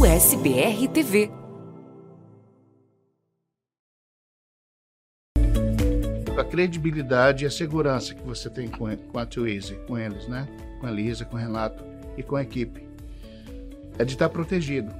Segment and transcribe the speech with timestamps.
[0.00, 1.28] USBR TV.
[6.38, 10.46] A credibilidade e a segurança que você tem com, com a Twizy, com eles, né?
[10.80, 11.82] Com a Lisa, com o Renato
[12.16, 12.88] e com a equipe.
[13.98, 14.94] É de estar protegido.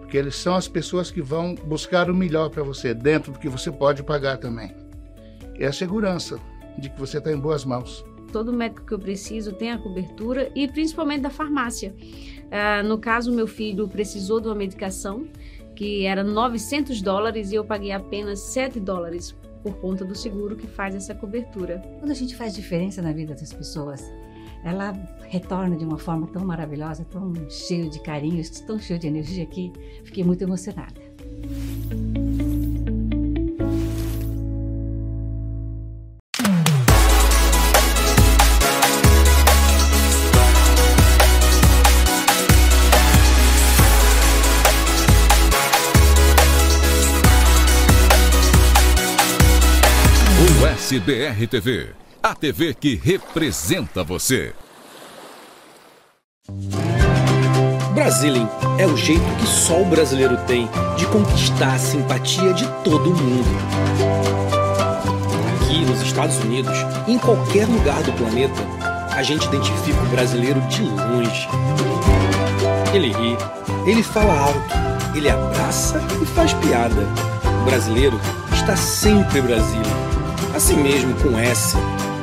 [0.00, 3.50] Porque eles são as pessoas que vão buscar o melhor para você, dentro do que
[3.50, 4.74] você pode pagar também.
[5.58, 6.40] É a segurança
[6.78, 8.02] de que você está em boas mãos
[8.34, 11.94] todo médico que eu preciso tem a cobertura e principalmente da farmácia.
[12.46, 15.24] Uh, no caso, meu filho precisou de uma medicação
[15.76, 20.66] que era 900 dólares e eu paguei apenas 7 dólares por conta do seguro que
[20.66, 21.80] faz essa cobertura.
[22.00, 24.02] Quando a gente faz diferença na vida das pessoas,
[24.64, 24.92] ela
[25.28, 29.72] retorna de uma forma tão maravilhosa, tão cheio de carinhos, tão cheio de energia que
[30.02, 31.00] fiquei muito emocionada.
[50.94, 51.88] SBR TV,
[52.22, 54.52] a TV que representa você.
[57.92, 58.46] Brasilim
[58.78, 63.48] é o jeito que só o brasileiro tem de conquistar a simpatia de todo mundo.
[65.64, 66.76] Aqui nos Estados Unidos
[67.08, 68.62] em qualquer lugar do planeta,
[69.10, 71.48] a gente identifica o brasileiro de longe.
[72.94, 73.36] Ele ri,
[73.84, 77.02] ele fala alto, ele abraça e faz piada.
[77.62, 78.20] O brasileiro
[78.52, 80.13] está sempre Brasília
[80.54, 81.76] assim mesmo com S,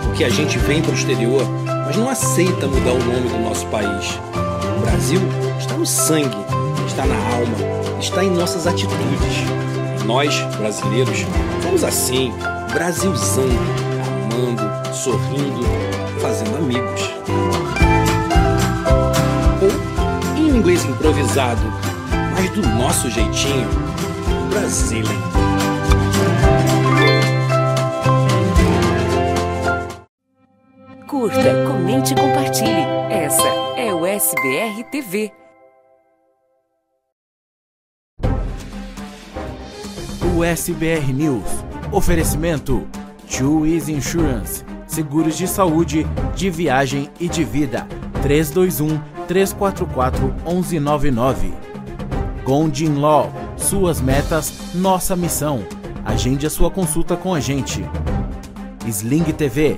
[0.06, 1.44] porque a gente vem para o exterior,
[1.86, 4.20] mas não aceita mudar o nome do nosso país.
[4.78, 5.22] O Brasil
[5.60, 6.38] está no sangue,
[6.88, 8.96] está na alma, está em nossas atitudes.
[10.06, 11.26] Nós, brasileiros,
[11.62, 12.34] somos assim,
[12.74, 13.60] Brasilzando,
[14.32, 15.66] amando, sorrindo,
[16.22, 17.02] fazendo amigos.
[19.62, 21.62] Ou, em inglês improvisado,
[22.34, 23.68] mas do nosso jeitinho,
[24.50, 25.31] Brasília.
[31.22, 32.82] Curta, comente e compartilhe.
[33.12, 35.32] Essa é o SBR TV.
[40.36, 41.46] O SBR News.
[41.92, 42.88] Oferecimento:
[43.68, 44.66] Easy Insurance.
[44.88, 47.88] Seguros de saúde, de viagem e de vida.
[48.24, 51.54] 321 344 1199.
[52.44, 53.32] Gondin Law.
[53.58, 55.64] Suas metas, nossa missão.
[56.04, 57.86] Agende a sua consulta com a gente.
[58.88, 59.78] Sling TV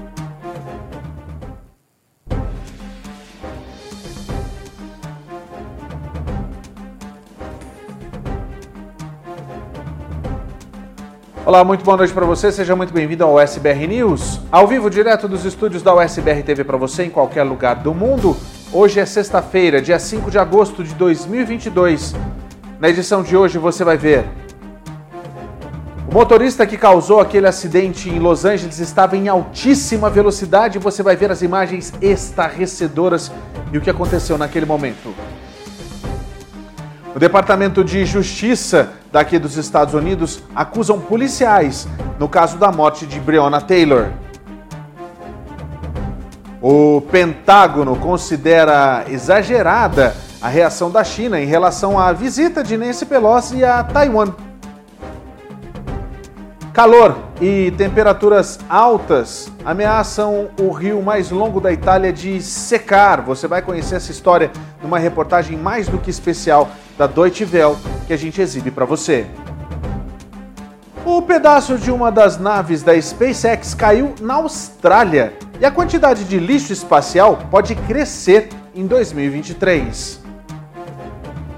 [11.43, 12.51] Olá, muito boa noite para você.
[12.51, 16.77] Seja muito bem-vindo ao SBR News, ao vivo direto dos estúdios da USBR TV para
[16.77, 18.37] você em qualquer lugar do mundo.
[18.71, 22.13] Hoje é sexta-feira, dia 5 de agosto de 2022.
[22.79, 24.23] Na edição de hoje você vai ver
[26.07, 30.77] o motorista que causou aquele acidente em Los Angeles estava em altíssima velocidade.
[30.77, 33.31] Você vai ver as imagens estarrecedoras
[33.73, 35.11] e o que aconteceu naquele momento.
[37.13, 41.85] O Departamento de Justiça daqui dos Estados Unidos acusam policiais
[42.17, 44.07] no caso da morte de Breonna Taylor.
[46.61, 53.65] O Pentágono considera exagerada a reação da China em relação à visita de Nancy Pelosi
[53.65, 54.33] a Taiwan.
[56.71, 63.19] Calor e temperaturas altas ameaçam o rio mais longo da Itália de secar.
[63.21, 64.49] Você vai conhecer essa história
[64.81, 66.69] numa reportagem mais do que especial
[67.01, 69.25] da Deutsche Welle que a gente exibe para você.
[71.03, 76.37] O pedaço de uma das naves da SpaceX caiu na Austrália e a quantidade de
[76.37, 80.21] lixo espacial pode crescer em 2023.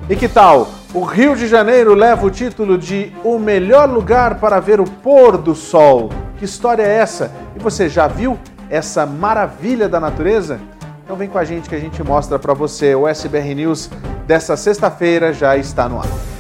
[0.10, 0.70] E que tal?
[0.94, 5.38] O Rio de Janeiro leva o título de o melhor lugar para ver o pôr
[5.38, 6.10] do sol.
[6.38, 7.34] Que história é essa?
[7.54, 8.40] E você já viu
[8.70, 10.62] essa maravilha da natureza?
[11.04, 12.96] Então vem com a gente que a gente mostra para você.
[12.96, 13.90] O SBR News
[14.26, 16.33] dessa sexta-feira já está no ar.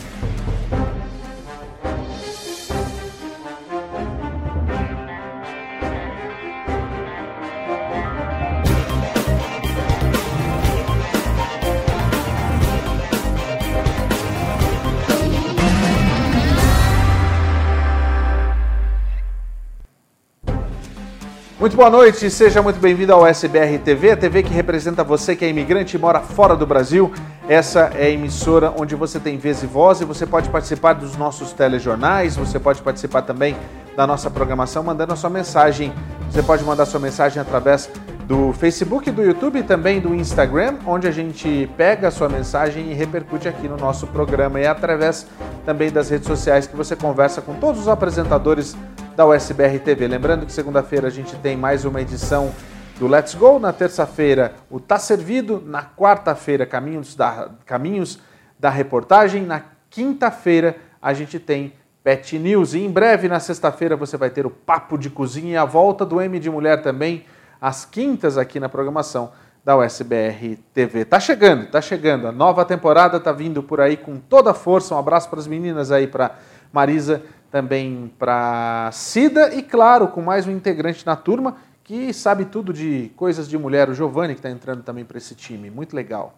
[21.63, 25.45] Muito boa noite, seja muito bem-vindo ao SBR TV, a TV que representa você que
[25.45, 27.09] é imigrante e mora fora do Brasil.
[27.47, 31.15] Essa é a emissora onde você tem vez e voz e você pode participar dos
[31.15, 33.55] nossos telejornais, você pode participar também
[33.95, 35.93] da nossa programação mandando a sua mensagem.
[36.29, 37.89] Você pode mandar sua mensagem através
[38.27, 42.91] do Facebook, do YouTube e também do Instagram, onde a gente pega a sua mensagem
[42.91, 44.59] e repercute aqui no nosso programa.
[44.59, 45.27] E é através
[45.65, 48.75] também das redes sociais que você conversa com todos os apresentadores
[49.15, 50.07] da USBR TV.
[50.07, 52.51] Lembrando que segunda-feira a gente tem mais uma edição
[52.97, 58.19] do Let's Go, na terça-feira o Tá Servido, na quarta-feira Caminhos da, Caminhos
[58.57, 61.73] da Reportagem, na quinta-feira a gente tem
[62.03, 65.57] Pet News e em breve na sexta-feira você vai ter o Papo de Cozinha e
[65.57, 67.25] a volta do M de Mulher também
[67.63, 69.31] às quintas aqui na programação
[69.63, 71.05] da USBR TV.
[71.05, 72.27] Tá chegando, tá chegando.
[72.27, 74.93] A nova temporada tá vindo por aí com toda a força.
[74.93, 76.31] Um abraço para as meninas aí, para
[76.73, 81.55] Marisa, também para Cida e claro, com mais um integrante na turma
[81.85, 85.33] que sabe tudo de coisas de mulher, o Giovanni que está entrando também para esse
[85.33, 85.69] time.
[85.69, 86.33] Muito legal.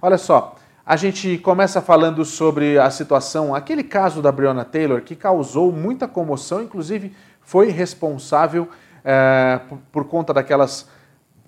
[0.00, 0.54] Olha só,
[0.86, 6.06] a gente começa falando sobre a situação, aquele caso da Breonna Taylor que causou muita
[6.06, 8.68] comoção, inclusive foi responsável
[9.04, 10.88] é, por, por, conta daquelas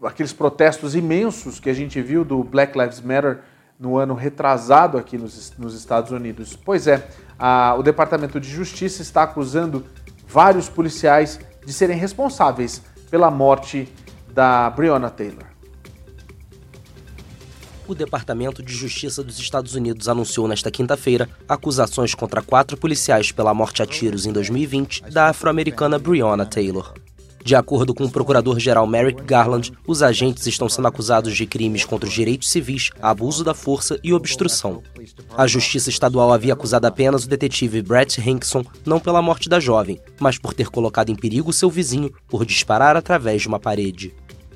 [0.03, 3.41] aqueles protestos imensos que a gente viu do Black Lives Matter
[3.79, 6.57] no ano retrasado aqui nos, nos Estados Unidos.
[6.57, 7.09] Pois é,
[7.39, 9.85] a, o Departamento de Justiça está acusando
[10.27, 13.93] vários policiais de serem responsáveis pela morte
[14.33, 15.53] da Breonna Taylor.
[17.87, 23.53] O Departamento de Justiça dos Estados Unidos anunciou nesta quinta-feira acusações contra quatro policiais pela
[23.53, 26.95] morte a tiros em 2020 da afro-americana Breonna Taylor.
[27.45, 32.09] De acordo com o procurador-geral Merrick Garland, os agentes estão sendo acusados de crimes contra
[32.09, 34.83] os direitos civis, abuso da força e obstrução.
[35.37, 40.01] A Justiça Estadual havia acusado apenas o detetive Brett Hankson não pela morte da jovem,
[40.21, 44.15] mas por ter colocado em perigo seu vizinho por disparar através de uma parede.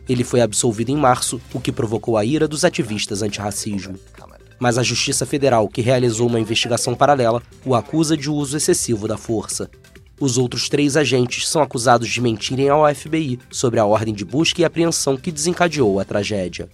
[0.09, 3.99] Ele foi absolvido em março, o que provocou a ira dos ativistas antirracismo.
[4.59, 9.19] Mas a Justiça Federal, que realizou uma investigação paralela, o acusa de uso excessivo da
[9.19, 9.69] força.
[10.19, 14.63] Os outros três agentes são acusados de mentirem ao FBI sobre a ordem de busca
[14.63, 16.71] e apreensão que desencadeou a tragédia.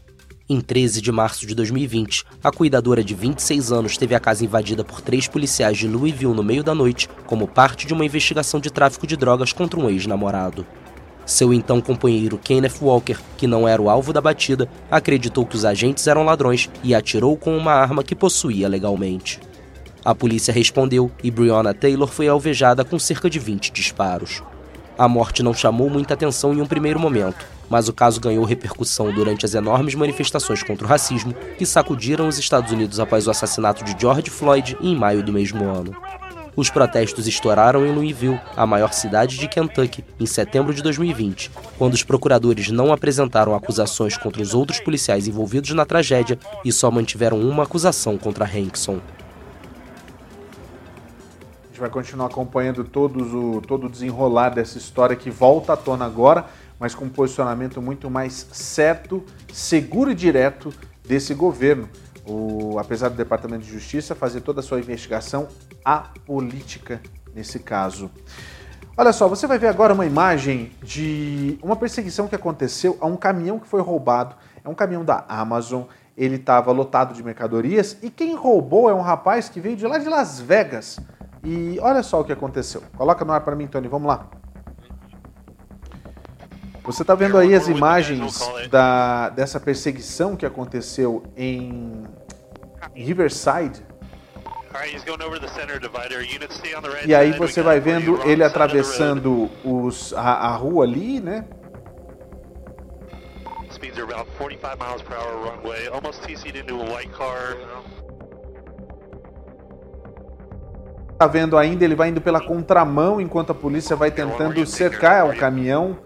[0.48, 4.84] Em 13 de março de 2020, a cuidadora de 26 anos teve a casa invadida
[4.84, 8.70] por três policiais de Louisville no meio da noite, como parte de uma investigação de
[8.70, 10.64] tráfico de drogas contra um ex-namorado.
[11.26, 15.64] Seu então companheiro Kenneth Walker, que não era o alvo da batida, acreditou que os
[15.64, 19.40] agentes eram ladrões e atirou com uma arma que possuía legalmente.
[20.04, 24.42] A polícia respondeu e Breonna Taylor foi alvejada com cerca de 20 disparos.
[24.98, 29.12] A morte não chamou muita atenção em um primeiro momento, mas o caso ganhou repercussão
[29.12, 33.84] durante as enormes manifestações contra o racismo que sacudiram os Estados Unidos após o assassinato
[33.84, 35.94] de George Floyd em maio do mesmo ano.
[36.56, 41.48] Os protestos estouraram em Louisville, a maior cidade de Kentucky, em setembro de 2020,
[41.78, 46.90] quando os procuradores não apresentaram acusações contra os outros policiais envolvidos na tragédia e só
[46.90, 49.00] mantiveram uma acusação contra Hankson
[51.82, 56.44] vai continuar acompanhando todos o, todo o desenrolar dessa história que volta à tona agora,
[56.78, 60.72] mas com um posicionamento muito mais certo, seguro e direto
[61.04, 61.88] desse governo.
[62.24, 65.48] O, apesar do Departamento de Justiça fazer toda a sua investigação
[65.84, 67.02] apolítica
[67.34, 68.08] nesse caso.
[68.96, 73.16] Olha só, você vai ver agora uma imagem de uma perseguição que aconteceu a um
[73.16, 74.36] caminhão que foi roubado.
[74.64, 75.82] É um caminhão da Amazon.
[76.16, 79.98] Ele estava lotado de mercadorias e quem roubou é um rapaz que veio de lá
[79.98, 81.00] de Las Vegas
[81.44, 82.82] e olha só o que aconteceu.
[82.96, 84.28] Coloca no ar para mim, Tony, vamos lá.
[86.84, 92.04] Você está vendo aí as imagens da, dessa perseguição que aconteceu em
[92.94, 93.84] Riverside.
[97.06, 101.44] E aí você vai vendo ele atravessando os, a, a rua ali, né?
[111.22, 115.36] Tá vendo ainda, ele vai indo pela contramão enquanto a polícia vai tentando cercar o
[115.36, 115.96] caminhão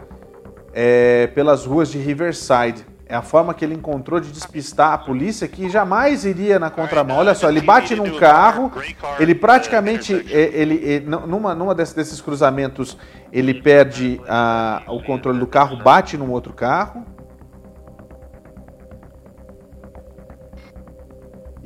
[0.75, 2.85] é, pelas ruas de Riverside.
[3.07, 7.17] É a forma que ele encontrou de despistar a polícia que jamais iria na contramão.
[7.17, 8.71] Olha só, ele bate num carro,
[9.19, 12.99] ele praticamente, é, ele, ele, numa, numa desses cruzamentos,
[13.33, 17.07] ele perde a, o controle do carro, bate num outro carro.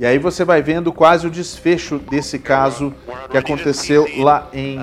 [0.01, 2.91] E aí você vai vendo quase o desfecho desse caso
[3.29, 4.75] que aconteceu lá em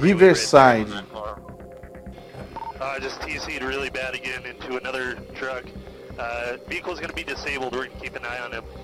[0.00, 1.04] Riverside.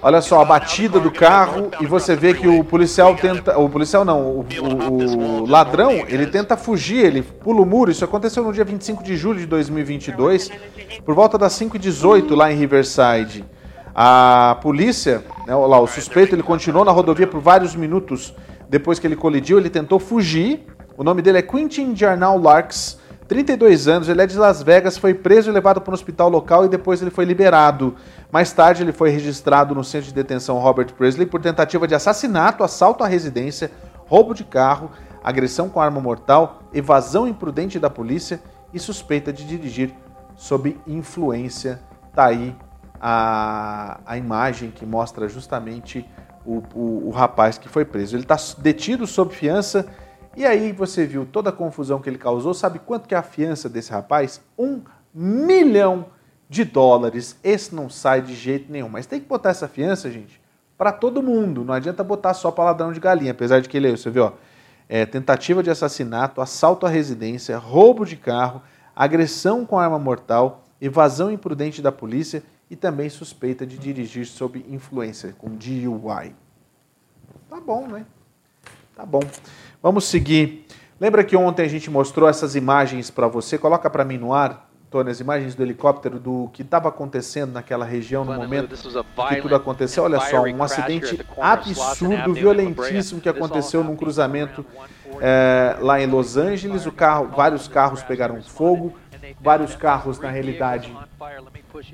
[0.03, 4.05] Olha só a batida do carro e você vê que o policial tenta, o policial
[4.05, 7.91] não, o, o, o, ladrão, ele tenta fugir, ele pula o muro.
[7.91, 10.51] Isso aconteceu no dia 25 de julho de 2022,
[11.03, 13.43] por volta das 5h18 lá em Riverside.
[13.95, 18.35] A polícia, né, lá, o suspeito, ele continuou na rodovia por vários minutos
[18.69, 20.67] depois que ele colidiu, ele tentou fugir.
[20.97, 22.99] O nome dele é Quentin Jarnal Larks,
[23.29, 26.65] 32 anos, ele é de Las Vegas, foi preso e levado para um hospital local
[26.65, 27.95] e depois ele foi liberado.
[28.31, 32.65] Mais tarde, ele foi registrado no centro de detenção Robert Presley por tentativa de assassinato,
[32.65, 33.71] assalto à residência,
[34.07, 34.91] roubo de carro,
[35.23, 39.95] agressão com arma mortal, evasão imprudente da polícia e suspeita de dirigir
[40.37, 41.81] sob influência.
[42.13, 42.55] Tá aí
[43.07, 46.09] a, a imagem que mostra justamente
[46.43, 48.17] o, o, o rapaz que foi preso.
[48.17, 49.87] Ele está detido sob fiança
[50.35, 52.55] e aí você viu toda a confusão que ele causou.
[52.55, 54.41] Sabe quanto que é a fiança desse rapaz?
[54.59, 54.81] Um
[55.13, 56.07] milhão
[56.49, 57.39] de dólares.
[57.45, 58.89] Esse não sai de jeito nenhum.
[58.89, 60.41] Mas tem que botar essa fiança, gente,
[60.79, 61.63] para todo mundo.
[61.63, 64.33] Não adianta botar só para ladrão de galinha, apesar de que ele, você viu, ó,
[64.89, 68.63] é, tentativa de assassinato, assalto à residência, roubo de carro,
[68.97, 72.43] agressão com arma mortal, evasão imprudente da polícia
[72.75, 76.35] e também suspeita de dirigir sob influência, com DUI.
[77.49, 78.05] Tá bom, né?
[78.97, 79.21] Tá bom.
[79.81, 80.67] Vamos seguir.
[80.99, 83.57] Lembra que ontem a gente mostrou essas imagens para você?
[83.57, 84.69] Coloca para mim no ar.
[84.91, 88.77] Tony, as imagens do helicóptero do que estava acontecendo naquela região no momento
[89.29, 90.05] que tudo aconteceu.
[90.05, 94.65] Olha só, um acidente absurdo, violentíssimo que aconteceu num cruzamento
[95.21, 96.87] é, lá em Los Angeles.
[96.87, 98.93] O carro, vários carros pegaram fogo,
[99.41, 100.95] vários carros na realidade,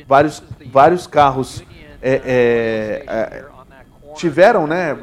[0.07, 1.63] vários, vários carros
[2.03, 3.61] é, é, é
[4.15, 4.97] tiveram né,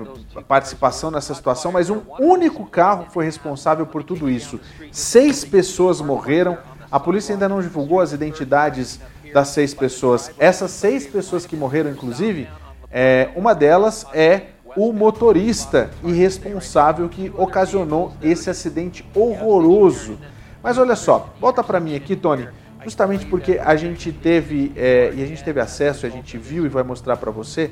[0.48, 4.60] participação nessa situação, mas um único carro foi responsável por tudo isso.
[4.91, 6.57] Seis pessoas morreram.
[6.91, 9.00] A polícia ainda não divulgou as identidades
[9.34, 10.31] das seis pessoas.
[10.38, 12.48] Essas seis pessoas que morreram, inclusive,
[12.91, 20.17] é, uma delas é o motorista irresponsável que ocasionou esse acidente horroroso.
[20.61, 22.47] Mas olha só, volta para mim aqui, Tony,
[22.83, 26.69] justamente porque a gente teve é, e a gente teve acesso, a gente viu e
[26.69, 27.71] vai mostrar para você.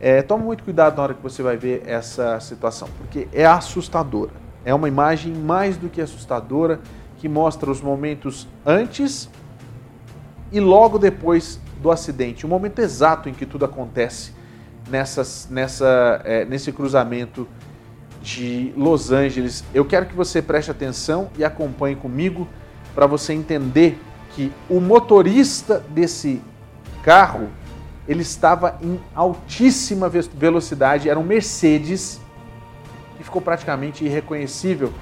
[0.00, 4.32] É, toma muito cuidado na hora que você vai ver essa situação, porque é assustadora.
[4.64, 6.80] É uma imagem mais do que assustadora
[7.18, 9.28] que mostra os momentos antes
[10.52, 14.32] e logo depois do acidente, o momento exato em que tudo acontece
[14.88, 17.46] nessas, nessa, é, nesse cruzamento
[18.36, 19.64] de Los Angeles.
[19.72, 22.46] Eu quero que você preste atenção e acompanhe comigo
[22.94, 23.98] para você entender
[24.30, 26.40] que o motorista desse
[27.02, 27.48] carro
[28.06, 32.20] ele estava em altíssima velocidade, era um Mercedes
[33.20, 34.92] e ficou praticamente irreconhecível.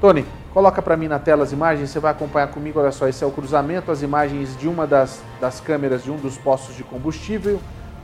[0.00, 0.24] Tony,
[0.56, 2.80] Coloca para mim na tela as imagens, você vai acompanhar comigo.
[2.80, 6.16] Olha só, esse é o cruzamento, as imagens de uma das, das câmeras de um
[6.16, 7.60] dos postos de combustível.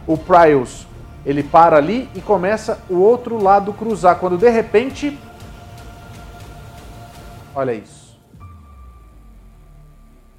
[0.06, 0.86] O Prius,
[1.24, 4.18] ele para ali e começa o outro lado cruzar.
[4.18, 5.18] Quando de repente.
[7.54, 8.18] Olha isso.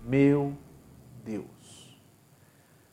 [0.06, 0.54] Meu
[1.24, 1.46] Deus.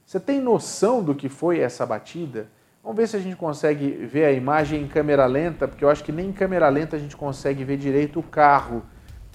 [0.07, 2.49] Você tem noção do que foi essa batida?
[2.83, 6.03] Vamos ver se a gente consegue ver a imagem em câmera lenta, porque eu acho
[6.03, 8.83] que nem em câmera lenta a gente consegue ver direito o carro.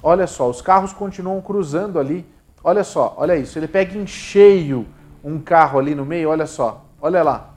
[0.01, 2.25] Olha só, os carros continuam cruzando ali.
[2.63, 3.57] Olha só, olha isso.
[3.59, 4.85] Ele pega em cheio
[5.23, 6.85] um carro ali no meio, olha só.
[7.01, 7.54] Olha lá.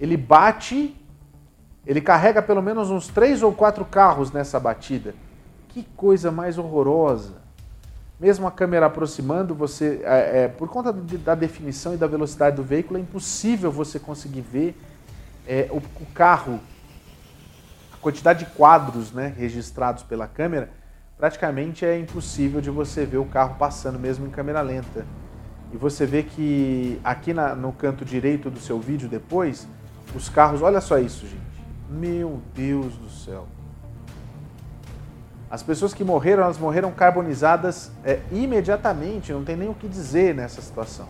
[0.00, 0.96] Ele bate,
[1.86, 5.14] ele carrega pelo menos uns três ou quatro carros nessa batida.
[5.68, 7.34] Que coisa mais horrorosa.
[8.18, 12.62] Mesmo a câmera aproximando, você, é, é, por conta da definição e da velocidade do
[12.62, 14.76] veículo, é impossível você conseguir ver
[15.46, 16.60] é, o, o carro,
[17.92, 20.70] a quantidade de quadros né, registrados pela câmera
[21.20, 25.04] praticamente é impossível de você ver o carro passando mesmo em câmera lenta.
[25.70, 29.68] E você vê que aqui na, no canto direito do seu vídeo depois,
[30.14, 31.40] os carros, olha só isso, gente.
[31.88, 33.46] Meu Deus do céu.
[35.50, 40.32] As pessoas que morreram, elas morreram carbonizadas é, imediatamente, não tem nem o que dizer
[40.34, 41.08] nessa situação.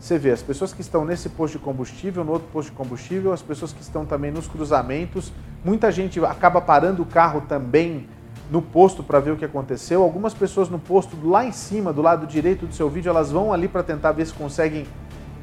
[0.00, 3.32] Você vê as pessoas que estão nesse posto de combustível, no outro posto de combustível,
[3.32, 5.32] as pessoas que estão também nos cruzamentos.
[5.64, 8.08] Muita gente acaba parando o carro também
[8.50, 10.02] no posto para ver o que aconteceu.
[10.02, 13.52] Algumas pessoas no posto lá em cima, do lado direito do seu vídeo, elas vão
[13.52, 14.86] ali para tentar ver se conseguem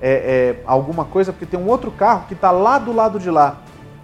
[0.02, 3.30] é, é, alguma coisa, porque tem um outro carro que está lá do lado de
[3.30, 3.58] lá,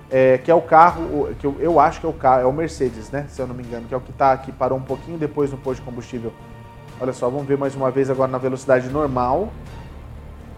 [0.10, 2.52] é, que é o carro, que eu, eu, acho que é o carro, é o
[2.52, 3.26] Mercedes, né?
[3.30, 5.52] Se eu não me engano, que é o que está aqui, parou um pouquinho depois
[5.52, 6.34] no posto de combustível.
[7.00, 9.50] Olha só, vamos ver mais uma vez agora na velocidade normal.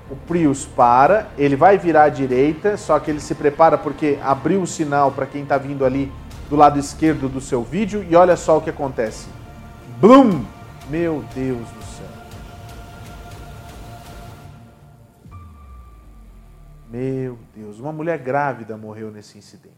[0.10, 4.62] O Prius para, ele vai virar à direita, só que ele se prepara porque abriu
[4.62, 6.12] o sinal para quem está vindo ali
[6.50, 9.28] do lado esquerdo do seu vídeo e olha só o que acontece.
[10.00, 10.44] Blum!
[10.90, 11.83] Meu Deus do
[16.94, 19.74] Meu Deus, uma mulher grávida morreu nesse incidente.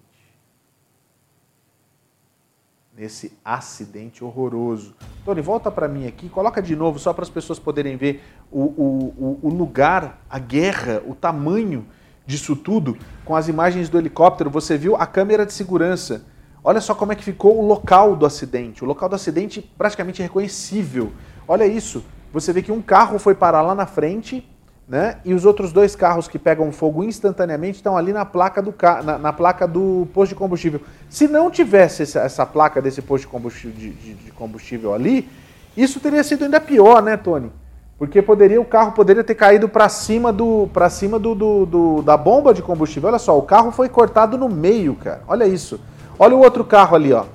[2.94, 4.94] Nesse acidente horroroso.
[5.24, 8.64] Tony, volta para mim aqui, coloca de novo só para as pessoas poderem ver o,
[8.64, 11.88] o, o lugar, a guerra, o tamanho
[12.26, 16.26] disso tudo, com as imagens do helicóptero, você viu a câmera de segurança.
[16.62, 18.84] Olha só como é que ficou o local do acidente.
[18.84, 21.14] O local do acidente praticamente reconhecível.
[21.48, 22.04] Olha isso.
[22.34, 24.46] Você vê que um carro foi parar lá na frente,
[24.88, 25.18] né?
[25.26, 28.74] E os outros dois carros que pegam fogo instantaneamente estão ali na placa do,
[29.04, 30.82] na, na placa do posto de combustível.
[31.10, 35.28] Se não tivesse essa, essa placa desse posto de combustível, de, de, de combustível ali,
[35.76, 37.52] isso teria sido ainda pior, né, Tony?
[37.98, 42.02] Porque poderia, o carro poderia ter caído para cima, do, pra cima do, do, do,
[42.02, 43.10] da bomba de combustível.
[43.10, 45.22] Olha só, o carro foi cortado no meio, cara.
[45.28, 45.80] Olha isso.
[46.20, 47.26] Olha o outro carro ali, ó.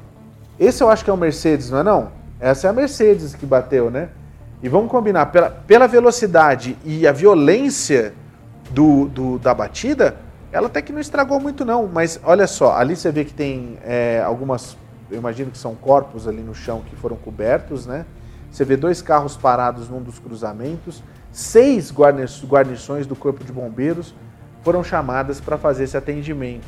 [0.58, 2.12] Esse eu acho que é o Mercedes, não é não?
[2.38, 4.10] Essa é a Mercedes que bateu, né?
[4.62, 8.12] E vamos combinar, pela, pela velocidade e a violência
[8.70, 10.16] do, do, da batida,
[10.52, 11.86] ela até que não estragou muito não.
[11.86, 14.76] Mas olha só, ali você vê que tem é, algumas,
[15.10, 18.04] eu imagino que são corpos ali no chão que foram cobertos, né?
[18.50, 24.12] Você vê dois carros parados num dos cruzamentos, seis guarnições do Corpo de Bombeiros
[24.62, 26.66] foram chamadas para fazer esse atendimento.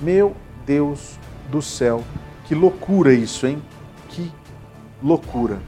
[0.00, 1.18] Meu Deus
[1.50, 2.04] do céu,
[2.44, 3.60] que loucura isso, hein?
[4.10, 4.30] Que
[5.02, 5.58] loucura.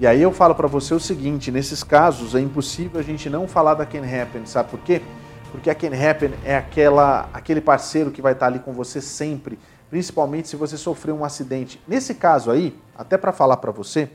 [0.00, 3.46] E aí eu falo para você o seguinte, nesses casos é impossível a gente não
[3.46, 5.00] falar da Can Happen, sabe por quê?
[5.52, 9.56] Porque a Can Happen é aquela, aquele parceiro que vai estar ali com você sempre,
[9.88, 11.80] principalmente se você sofreu um acidente.
[11.86, 14.10] Nesse caso aí, até para falar para você,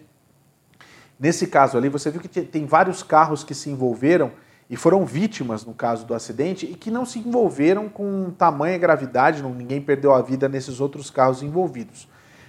[1.18, 4.34] nesse caso ali, você viu que tem vários carros que se envolveram
[4.70, 9.42] e foram vítimas no caso do acidente e que não se envolveram com tamanha gravidade,
[9.42, 12.06] não, ninguém perdeu a vida nesses outros carros envolvidos.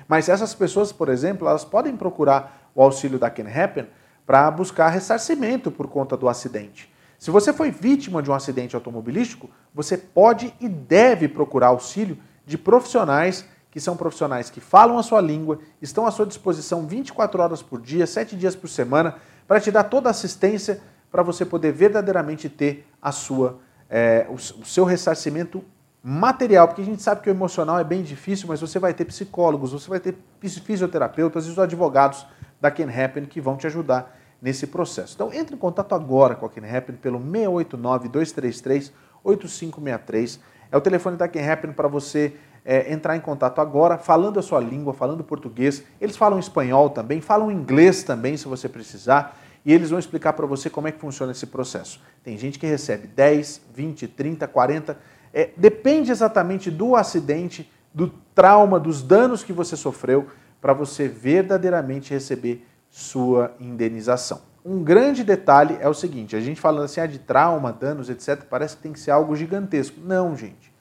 [0.08, 3.86] Mas essas pessoas, por exemplo, elas podem procurar o auxílio da Can Happen
[4.26, 6.92] para buscar ressarcimento por conta do acidente.
[7.18, 12.56] Se você foi vítima de um acidente automobilístico, você pode e deve procurar auxílio de
[12.56, 17.62] profissionais que são profissionais que falam a sua língua, estão à sua disposição 24 horas
[17.62, 19.14] por dia, 7 dias por semana,
[19.46, 20.80] para te dar toda a assistência
[21.10, 25.64] para você poder verdadeiramente ter a sua, é, o, seu ressarcimento
[26.02, 29.04] material, porque a gente sabe que o emocional é bem difícil, mas você vai ter
[29.04, 32.26] psicólogos, você vai ter fisioterapeutas e os advogados
[32.60, 35.14] da Can Happen que vão te ajudar nesse processo.
[35.14, 38.92] Então entre em contato agora com a Can Happen pelo 689 233
[39.22, 40.40] 8563
[40.72, 44.42] é o telefone da Can Happen para você é, entrar em contato agora, falando a
[44.42, 45.82] sua língua, falando português.
[46.00, 49.36] Eles falam espanhol também, falam inglês também, se você precisar.
[49.64, 52.00] E eles vão explicar para você como é que funciona esse processo.
[52.22, 54.98] Tem gente que recebe 10, 20, 30, 40.
[55.32, 60.28] É, depende exatamente do acidente, do trauma, dos danos que você sofreu,
[60.60, 64.42] para você verdadeiramente receber sua indenização.
[64.64, 68.44] Um grande detalhe é o seguinte: a gente falando assim ah, de trauma, danos, etc.,
[68.48, 69.98] parece que tem que ser algo gigantesco.
[70.00, 70.72] Não, gente.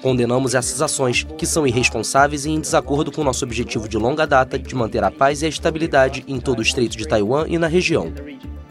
[0.00, 4.58] Condenamos essas ações, que são irresponsáveis e em desacordo com nosso objetivo de longa data
[4.58, 7.66] de manter a paz e a estabilidade em todo o Estreito de Taiwan e na
[7.66, 8.12] região.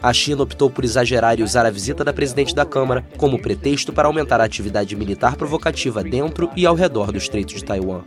[0.02, 3.92] A China optou por exagerar e usar a visita da presidente da Câmara como pretexto
[3.92, 8.02] para aumentar a atividade militar provocativa dentro e ao redor do Estreito de Taiwan.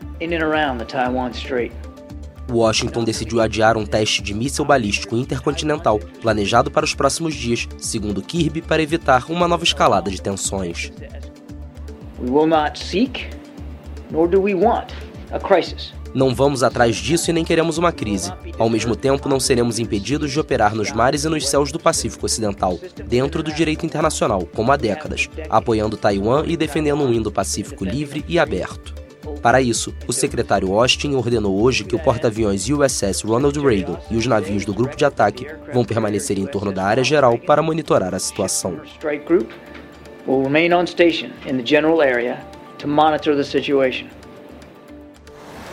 [2.50, 8.22] Washington decidiu adiar um teste de míssil balístico intercontinental planejado para os próximos dias, segundo
[8.22, 10.91] Kirby, para evitar uma nova escalada de tensões.
[12.22, 13.30] We will not seek,
[14.12, 14.92] nor do we want,
[15.32, 15.94] a crisis.
[16.14, 18.34] Não vamos atrás disso e nem queremos uma crise.
[18.58, 22.26] Ao mesmo tempo, não seremos impedidos de operar nos mares e nos céus do Pacífico
[22.26, 28.26] Ocidental, dentro do direito internacional, como há décadas, apoiando Taiwan e defendendo um Indo-Pacífico livre
[28.28, 28.96] e aberto.
[29.42, 34.26] Para isso, o secretário Austin ordenou hoje que o porta-aviões USS Ronald Reagan e os
[34.26, 38.20] navios do grupo de ataque vão permanecer em torno da área geral para monitorar a
[38.20, 38.82] situação
[40.30, 42.38] will remain on station in the general area
[42.78, 44.08] to monitor the situation.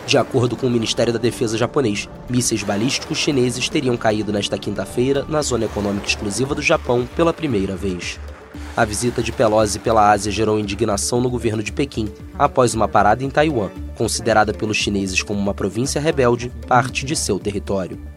[0.07, 5.27] De acordo com o Ministério da Defesa japonês, mísseis balísticos chineses teriam caído nesta quinta-feira
[5.29, 8.19] na zona econômica exclusiva do Japão pela primeira vez.
[8.77, 13.25] A visita de Pelosi pela Ásia gerou indignação no governo de Pequim, após uma parada
[13.25, 18.16] em Taiwan, considerada pelos chineses como uma província rebelde, parte de seu território.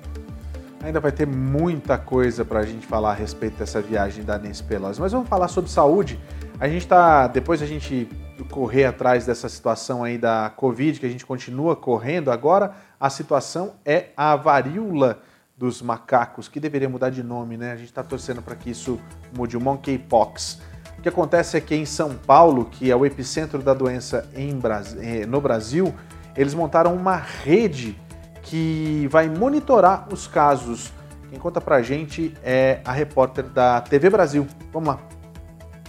[0.82, 4.63] Ainda vai ter muita coisa para a gente falar a respeito dessa viagem da Nancy
[4.63, 6.18] Pelosi, mas vamos falar sobre saúde.
[6.58, 8.08] A gente está, depois a gente
[8.50, 13.74] correr atrás dessa situação aí da Covid, que a gente continua correndo, agora a situação
[13.86, 15.22] é a varíola
[15.58, 17.74] dos macacos, que deveria mudar de nome, né?
[17.74, 18.98] A gente está torcendo para que isso
[19.36, 20.62] mude, o monkeypox.
[20.98, 25.26] O que acontece é que em São Paulo, que é o epicentro da doença eh,
[25.26, 25.94] no Brasil,
[26.38, 28.00] eles montaram uma rede
[28.49, 30.91] que vai monitorar os casos.
[31.29, 34.47] Quem conta pra gente é a repórter da TV Brasil.
[34.73, 35.18] Vamos lá.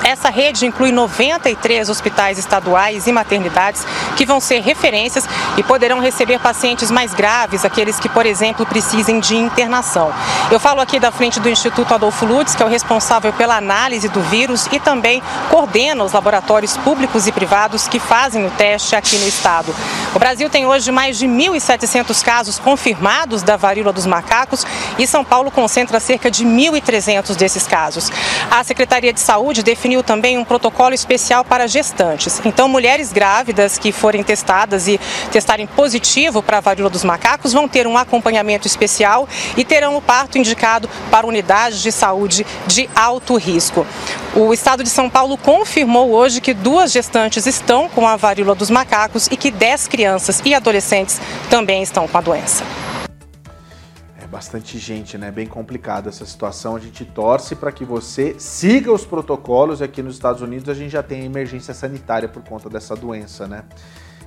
[0.02, 3.86] Essa rede inclui 93 hospitais estaduais e maternidades
[4.16, 9.20] que vão ser referências e poderão receber pacientes mais graves, aqueles que, por exemplo, precisem
[9.20, 10.12] de internação.
[10.50, 14.08] Eu falo aqui da frente do Instituto Adolfo Lutz, que é o responsável pela análise
[14.08, 19.16] do vírus e também coordena os laboratórios públicos e privados que fazem o teste aqui
[19.18, 19.74] no estado.
[20.14, 24.66] O Brasil tem hoje mais de 1.700 casos confirmados da varíola dos macacos
[24.98, 28.10] e São Paulo concentra cerca de 1.300 desses casos.
[28.50, 32.40] A Secretaria de Saúde definiu definiu também um protocolo especial para gestantes.
[32.44, 35.00] Então, mulheres grávidas que forem testadas e
[35.32, 40.02] testarem positivo para a varíola dos macacos vão ter um acompanhamento especial e terão o
[40.02, 43.84] parto indicado para unidades de saúde de alto risco.
[44.36, 48.70] O estado de São Paulo confirmou hoje que duas gestantes estão com a varíola dos
[48.70, 52.62] macacos e que 10 crianças e adolescentes também estão com a doença
[54.30, 55.30] bastante gente, né?
[55.30, 56.76] Bem complicada essa situação.
[56.76, 59.82] A gente torce para que você siga os protocolos.
[59.82, 63.64] Aqui nos Estados Unidos a gente já tem emergência sanitária por conta dessa doença, né?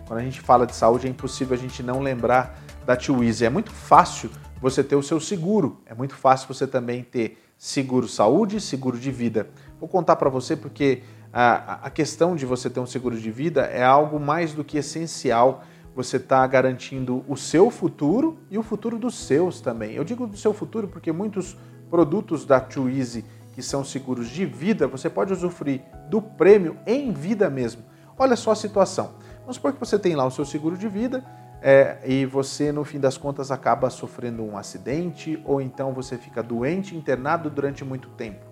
[0.05, 3.45] Quando a gente fala de saúde é impossível a gente não lembrar da Twizy.
[3.45, 4.29] É muito fácil
[4.61, 5.81] você ter o seu seguro.
[5.85, 9.47] É muito fácil você também ter seguro saúde e seguro de vida.
[9.79, 13.61] Vou contar para você porque a, a questão de você ter um seguro de vida
[13.61, 15.63] é algo mais do que essencial
[15.95, 19.93] você está garantindo o seu futuro e o futuro dos seus também.
[19.93, 21.55] Eu digo do seu futuro porque muitos
[21.89, 27.49] produtos da Twizy que são seguros de vida, você pode usufruir do prêmio em vida
[27.49, 27.83] mesmo.
[28.17, 29.11] Olha só a situação.
[29.41, 31.23] Vamos supor que você tem lá o seu seguro de vida
[31.61, 36.41] é, e você, no fim das contas, acaba sofrendo um acidente ou então você fica
[36.41, 38.43] doente, internado durante muito tempo.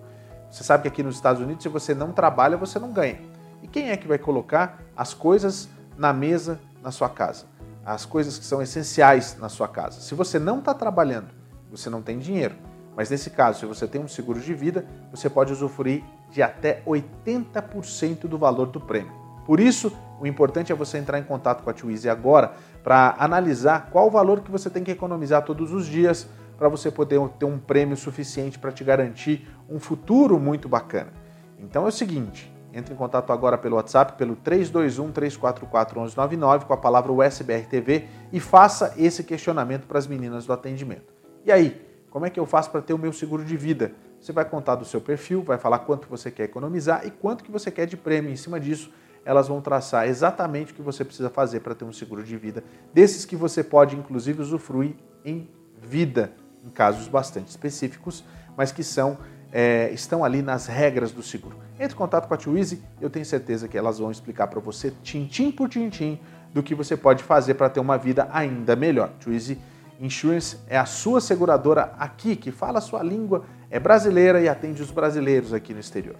[0.49, 3.19] Você sabe que aqui nos Estados Unidos, se você não trabalha, você não ganha.
[3.63, 7.45] E quem é que vai colocar as coisas na mesa na sua casa,
[7.85, 10.01] as coisas que são essenciais na sua casa.
[10.01, 11.29] Se você não está trabalhando,
[11.69, 12.55] você não tem dinheiro.
[12.95, 16.81] Mas nesse caso, se você tem um seguro de vida, você pode usufruir de até
[16.85, 19.13] 80% do valor do prêmio.
[19.45, 23.89] Por isso, o importante é você entrar em contato com a Twizy agora para analisar
[23.91, 27.45] qual o valor que você tem que economizar todos os dias para você poder ter
[27.45, 31.11] um prêmio suficiente para te garantir um futuro muito bacana.
[31.57, 37.12] Então é o seguinte, entre em contato agora pelo WhatsApp, pelo 321-344-1199 com a palavra
[37.12, 41.13] USBRTV e faça esse questionamento para as meninas do atendimento.
[41.43, 43.91] E aí, como é que eu faço para ter o meu seguro de vida?
[44.19, 47.51] Você vai contar do seu perfil, vai falar quanto você quer economizar e quanto que
[47.51, 48.31] você quer de prêmio.
[48.31, 48.91] Em cima disso,
[49.25, 52.63] elas vão traçar exatamente o que você precisa fazer para ter um seguro de vida,
[52.93, 58.23] desses que você pode inclusive usufruir em vida, em casos bastante específicos,
[58.55, 59.17] mas que são
[59.51, 61.57] é, estão ali nas regras do seguro.
[61.79, 64.93] Entre em contato com a Twizy, eu tenho certeza que elas vão explicar para você,
[65.03, 66.19] tintim por tintim,
[66.53, 69.09] do que você pode fazer para ter uma vida ainda melhor.
[69.19, 69.57] Twizy
[69.99, 74.81] Insurance é a sua seguradora aqui, que fala a sua língua, é brasileira e atende
[74.81, 76.15] os brasileiros aqui no exterior.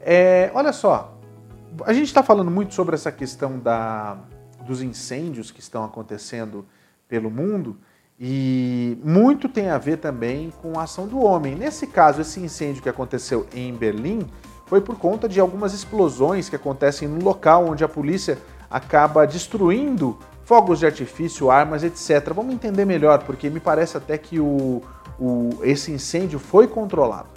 [0.00, 1.18] É, olha só,
[1.84, 4.16] a gente está falando muito sobre essa questão da,
[4.64, 6.64] dos incêndios que estão acontecendo
[7.08, 7.76] pelo mundo
[8.20, 11.54] e muito tem a ver também com a ação do homem.
[11.54, 14.26] Nesse caso, esse incêndio que aconteceu em Berlim
[14.66, 20.18] foi por conta de algumas explosões que acontecem no local onde a polícia acaba destruindo
[20.44, 22.32] fogos de artifício, armas, etc.
[22.34, 24.82] Vamos entender melhor, porque me parece até que o,
[25.18, 27.28] o, esse incêndio foi controlado.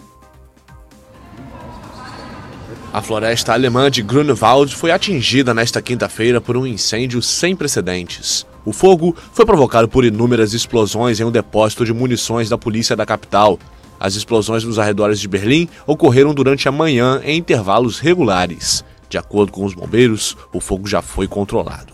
[2.92, 8.46] A floresta alemã de Grunewald foi atingida nesta quinta-feira por um incêndio sem precedentes.
[8.64, 13.06] O fogo foi provocado por inúmeras explosões em um depósito de munições da polícia da
[13.06, 13.58] capital.
[14.00, 18.84] As explosões nos arredores de Berlim ocorreram durante a manhã em intervalos regulares.
[19.10, 21.94] De acordo com os bombeiros, o fogo já foi controlado.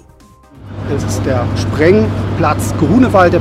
[1.55, 3.31] Sprengplatz Grunewald.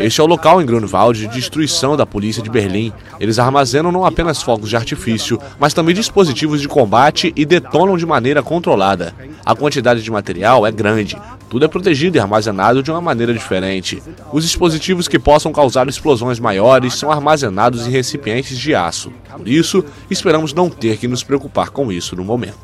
[0.00, 2.92] Este é o local em Grunwald de destruição da polícia de Berlim.
[3.18, 8.06] Eles armazenam não apenas fogos de artifício, mas também dispositivos de combate e detonam de
[8.06, 9.14] maneira controlada.
[9.44, 11.16] A quantidade de material é grande.
[11.48, 14.02] Tudo é protegido e armazenado de uma maneira diferente.
[14.32, 19.12] Os dispositivos que possam causar explosões maiores são armazenados em recipientes de aço.
[19.36, 22.56] Por isso, esperamos não ter que nos preocupar com isso no momento.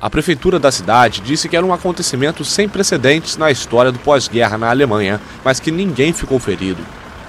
[0.00, 4.56] A prefeitura da cidade disse que era um acontecimento sem precedentes na história do pós-guerra
[4.56, 6.82] na Alemanha, mas que ninguém ficou ferido.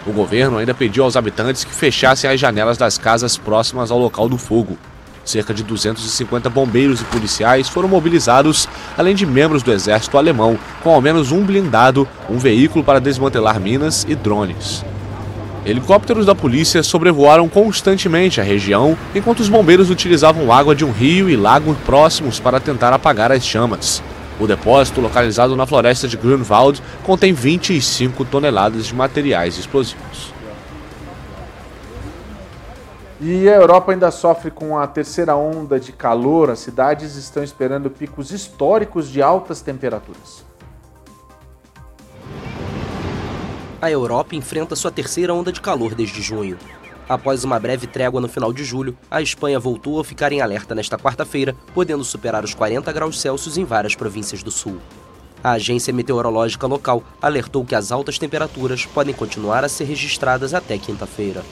[0.07, 4.29] O governo ainda pediu aos habitantes que fechassem as janelas das casas próximas ao local
[4.29, 4.77] do fogo.
[5.25, 10.91] Cerca de 250 bombeiros e policiais foram mobilizados, além de membros do exército alemão, com
[10.91, 14.81] ao menos um blindado, um veículo para desmantelar minas e drones.
[15.63, 21.29] Helicópteros da polícia sobrevoaram constantemente a região, enquanto os bombeiros utilizavam água de um rio
[21.29, 24.01] e lago próximos para tentar apagar as chamas.
[24.39, 30.33] O depósito, localizado na floresta de Grunwald, contém 25 toneladas de materiais explosivos.
[33.19, 36.49] E a Europa ainda sofre com a terceira onda de calor.
[36.49, 40.43] As cidades estão esperando picos históricos de altas temperaturas.
[43.81, 46.55] A Europa enfrenta sua terceira onda de calor desde junho.
[47.09, 50.75] Após uma breve trégua no final de julho, a Espanha voltou a ficar em alerta
[50.75, 54.79] nesta quarta-feira, podendo superar os 40 graus Celsius em várias províncias do sul.
[55.43, 60.77] A agência meteorológica local alertou que as altas temperaturas podem continuar a ser registradas até
[60.77, 61.43] quinta-feira.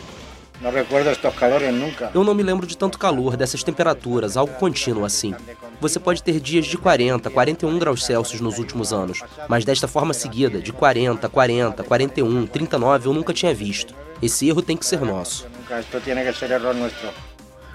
[0.61, 2.11] Não recordo estes calores nunca.
[2.13, 5.33] Eu não me lembro de tanto calor, dessas temperaturas, algo contínuo assim.
[5.81, 10.13] Você pode ter dias de 40, 41 graus Celsius nos últimos anos, mas desta forma
[10.13, 13.95] seguida, de 40, 40, 41, 39, eu nunca tinha visto.
[14.21, 15.47] Esse erro tem que ser nosso.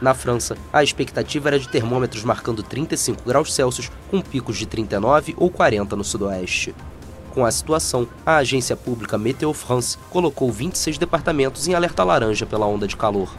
[0.03, 5.35] Na França, a expectativa era de termômetros marcando 35 graus Celsius, com picos de 39
[5.39, 6.75] ou 40 no sudoeste.
[7.33, 12.67] Com a situação, a agência pública Meteo France colocou 26 departamentos em alerta laranja pela
[12.67, 13.35] onda de calor.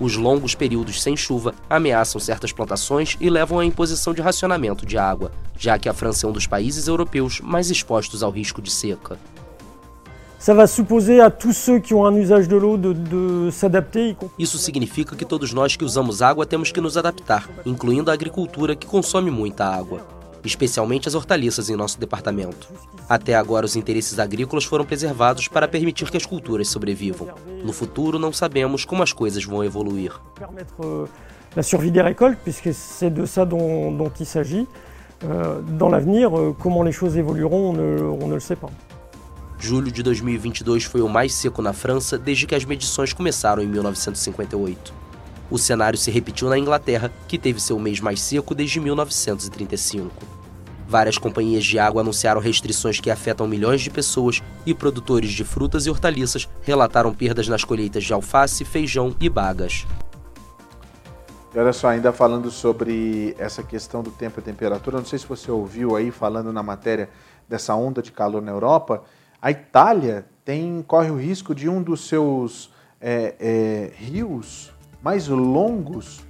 [0.00, 4.96] Os longos períodos sem chuva ameaçam certas plantações e levam à imposição de racionamento de
[4.96, 8.70] água, já que a França é um dos países europeus mais expostos ao risco de
[8.70, 9.18] seca.
[14.38, 18.74] Isso significa que todos nós que usamos água temos que nos adaptar, incluindo a agricultura
[18.74, 22.68] que consome muita água especialmente as hortaliças em nosso departamento.
[23.08, 27.28] Até agora, os interesses agrícolas foram preservados para permitir que as culturas sobrevivam.
[27.64, 30.12] No futuro, não sabemos como as coisas vão evoluir.
[31.56, 34.68] La survie des récoltes, puisque c'est de ça dont, dont il s'agit.
[35.24, 38.70] Euh, dans l'avenir, euh, comment les choses évolueront, on ne, on ne le sait pas.
[39.58, 43.66] Julho de 2022 foi o mais seco na França desde que as medições começaram em
[43.66, 44.94] 1958.
[45.50, 50.10] O cenário se repetiu na Inglaterra, que teve seu mês mais seco desde 1935.
[50.86, 55.86] Várias companhias de água anunciaram restrições que afetam milhões de pessoas e produtores de frutas
[55.86, 59.86] e hortaliças relataram perdas nas colheitas de alface, feijão e bagas.
[61.52, 65.26] E olha só, ainda falando sobre essa questão do tempo e temperatura, não sei se
[65.26, 67.10] você ouviu aí falando na matéria
[67.48, 69.02] dessa onda de calor na Europa,
[69.42, 76.20] a Itália tem corre o risco de um dos seus é, é, rios mais longos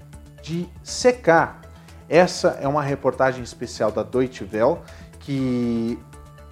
[0.43, 1.61] de secar.
[2.09, 4.79] Essa é uma reportagem especial da Deutsche Welle
[5.21, 5.99] que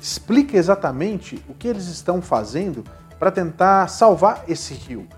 [0.00, 2.84] explica exatamente o que eles estão fazendo
[3.18, 5.08] para tentar salvar esse rio.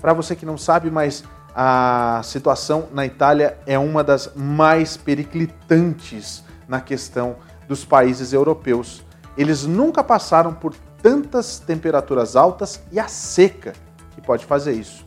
[0.00, 6.44] Para você que não sabe, mas a situação na Itália é uma das mais periclitantes
[6.68, 9.02] na questão dos países europeus.
[9.38, 13.72] Eles nunca passaram por tantas temperaturas altas e a seca
[14.14, 15.05] que pode fazer isso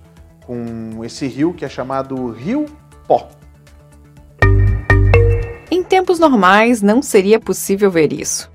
[0.50, 2.66] com esse rio que é chamado Rio
[3.08, 3.30] Pó.
[5.70, 8.50] Em tempos normais, não seria possível ver isso.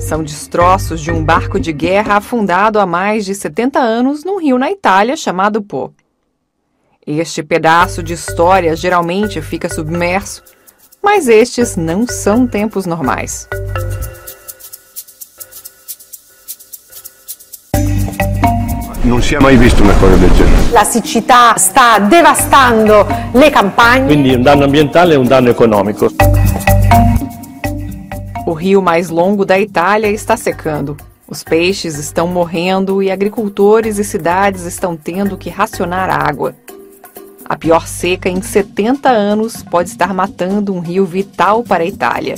[0.00, 4.58] São destroços de um barco de guerra afundado há mais de 70 anos num rio
[4.58, 5.94] na Itália chamado Po.
[7.06, 10.42] Este pedaço de história geralmente fica submerso,
[11.00, 13.48] mas estes não são tempos normais.
[19.08, 20.70] Non si è mai visto una cosa del genere.
[20.70, 24.04] La siccità sta devastando le campagne.
[24.04, 26.10] Quindi un danno ambientale e un danno econômico.
[28.44, 30.94] O rio mais longo da Itália está secando.
[31.26, 36.54] Os peixes estão morrendo e agricultores e cidades estão tendo que racionar água.
[37.46, 42.34] A pior seca em 70 anos pode estar matando um rio vital para a Itália.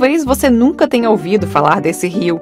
[0.00, 2.40] Talvez você nunca tenha ouvido falar desse rio,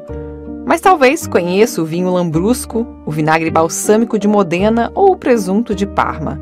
[0.64, 5.84] Mas talvez conheça o vinho lambrusco, o vinagre balsâmico de Modena ou o presunto de
[5.84, 6.40] Parma.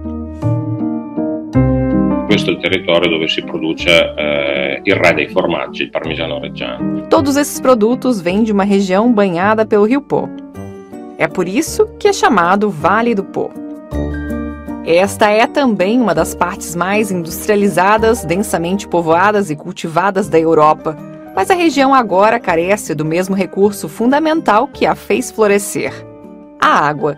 [2.27, 7.07] Questo è il territorio dove si produce eh, il re dei formaggi, il parmigiano reggiano.
[7.09, 10.29] Todos esses produtos vêm de uma região banhada pelo rio Pô.
[11.17, 13.51] É por isso que é chamado Vale do Pô.
[14.87, 20.97] Esta é também uma das partes mais industrializadas, densamente povoadas e cultivadas da Europa,
[21.35, 25.93] mas a região agora carece do mesmo recurso fundamental que a fez florescer:
[26.61, 27.17] a água.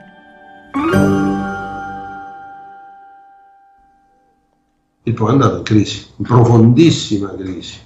[5.05, 7.81] Il Po è andato in crisi, in profondissima crisi.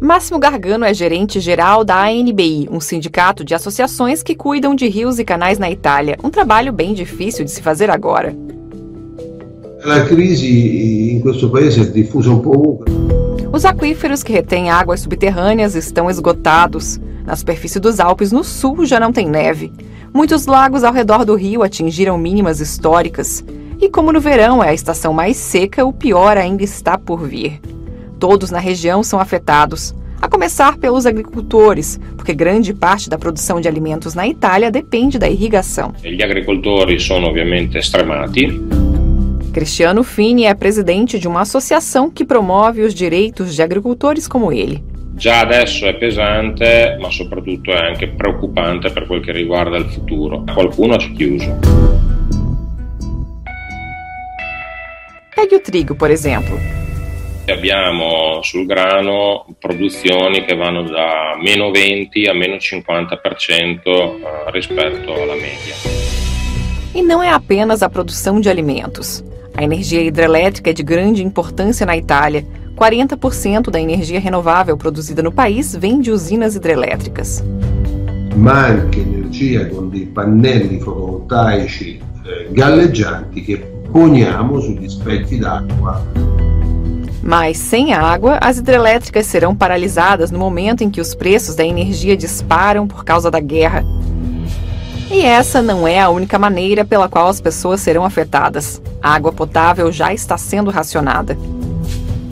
[0.00, 5.20] Máximo Gargano é gerente geral da ANBI, um sindicato de associações que cuidam de rios
[5.20, 6.18] e canais na Itália.
[6.24, 8.36] Um trabalho bem difícil de se fazer agora.
[9.84, 12.92] La crisi in questo paese è diffusa un po' ovunque.
[13.50, 17.00] Os aquíferos que retêm águas subterrâneas estão esgotados.
[17.26, 19.72] Na superfície dos Alpes, no sul, já não tem neve.
[20.14, 23.44] Muitos lagos ao redor do rio atingiram mínimas históricas.
[23.80, 27.60] E como no verão é a estação mais seca, o pior ainda está por vir.
[28.20, 33.66] Todos na região são afetados, a começar pelos agricultores, porque grande parte da produção de
[33.66, 35.92] alimentos na Itália depende da irrigação.
[36.04, 38.91] Gli agricoltori sono ovviamente stremati.
[39.52, 44.82] Cristiano Fini é presidente de uma associação que promove os direitos de agricultores como ele.
[45.14, 50.42] Già adesso è pesante, ma soprattutto è anche preoccupante per quel che riguarda il futuro.
[50.54, 51.58] Qualcuno ha chiuso.
[55.34, 56.58] Pegue o trigo, por exemplo.
[57.46, 65.74] Abbiamo sul grano produzioni che vanno da meno 20 a meno 50% rispetto alla media.
[66.94, 69.22] E não é apenas a produção de alimentos.
[69.56, 72.44] A energia hidrelétrica é de grande importância na Itália.
[72.76, 77.44] 40% da energia renovável produzida no país vem de usinas hidrelétricas.
[78.34, 83.58] Ma anche energia con dei pannelli fotovoltaici eh, galleggianti che
[83.90, 86.02] poniamo sugli specchi d'acqua
[87.22, 92.16] mas sem água, as hidrelétricas serão paralisadas no momento em que os preços da energia
[92.16, 93.84] disparam por causa da guerra.
[95.12, 98.80] E essa não é a única maneira pela qual as pessoas serão afetadas.
[99.02, 101.36] A água potável já está sendo racionada.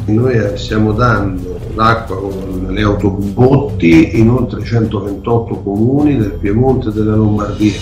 [0.08, 7.16] Noi stiamo dando l'acqua con le autobotti in oltre 128 comuni del Piemonte e della
[7.16, 7.80] Lombardia.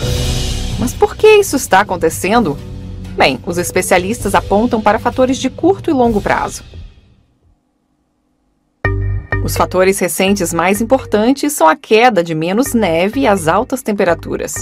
[0.81, 2.59] Mas por que isso está acontecendo?
[3.17, 6.65] Bem, os especialistas apontam para fatores de curto e longo prazo.
[9.45, 14.55] Os fatores recentes mais importantes são a queda de menos neve e as altas temperaturas.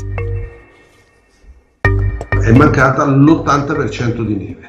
[2.47, 4.69] È mancata l'80% di neve.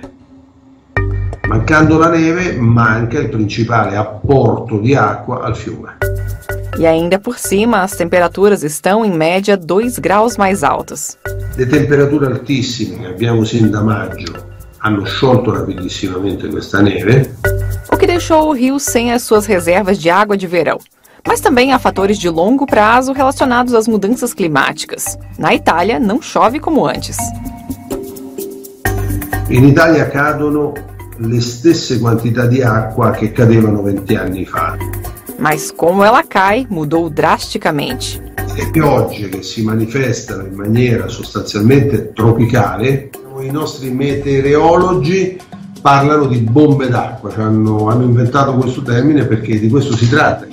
[1.47, 5.97] Mancando la neve, manca il principale apporto di acqua al fiume.
[6.75, 11.19] E ainda por cima, as temperaturas estão em média 2 graus mais altas.
[11.55, 14.33] Le temperature altissime che abbiamo sin da maggio
[14.79, 17.29] hanno sciolto rapidissimamente questa neve.
[17.91, 20.79] O que deixou o rio sem as suas reservas de água de verão.
[21.27, 25.15] Mas também há fatores de longo prazo relacionados às mudanças climáticas.
[25.37, 27.17] Na Itália, não chove como antes.
[29.49, 30.73] In Italia cadono
[31.19, 34.75] le stesse quantità di acqua che cadevano 20 anni fa.
[35.37, 38.33] Mas como ela cai, mudou drasticamente.
[38.53, 45.39] Le piogge che si manifestano in maniera sostanzialmente tropicale, i nostri meteorologi
[45.81, 50.45] parlano di bombe d'acqua, cioè hanno, hanno, inventato questo termine perché di questo si tratta.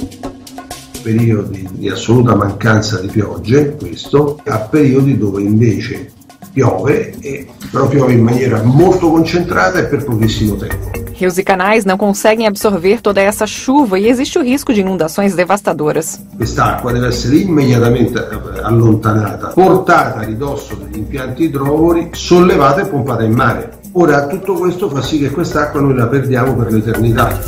[1.03, 6.13] Periodi di assoluta mancanza di piogge, questo, a periodi dove invece
[6.55, 10.91] piove, e, però piove in maniera molto concentrata e per pochissimo tempo.
[11.17, 15.35] Rios e canais não conseguem absorver toda essa chuva e existe o risco de inundações
[15.35, 16.21] devastadoras.
[16.37, 18.19] Quest'acqua deve essere immediatamente
[18.63, 23.79] allontanata, portata a ridosso degli impianti idrovori, sollevata e pompata in mare.
[23.93, 27.39] Ora tutto questo fa sì che quest'acqua noi la perdiamo per l'eternità.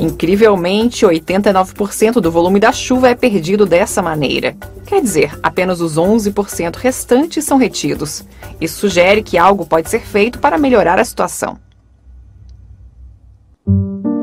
[0.00, 4.56] Incrivelmente, 89% do volume da chuva é perdido dessa maneira.
[4.86, 8.24] Quer dizer, apenas os 11% restantes são retidos.
[8.58, 11.58] Isso sugere que algo pode ser feito para melhorar a situação.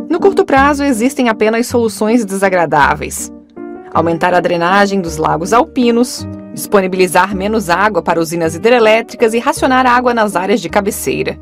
[0.10, 3.32] No curto prazo, existem apenas soluções desagradáveis.
[3.93, 10.12] Aumentar a drenagem dos lagos alpinos, disponibilizar menos água para usinas hidrelétricas e racionar água
[10.12, 11.39] nas áreas de cabeceira.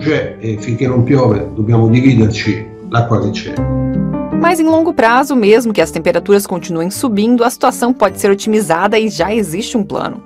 [0.00, 3.54] C'è e finché non piove dobbiamo dividerci l'acqua che c'è.
[4.40, 8.98] Mas em longo prazo, mesmo que as temperaturas continuem subindo, a situação pode ser otimizada
[8.98, 10.22] e já existe um plano.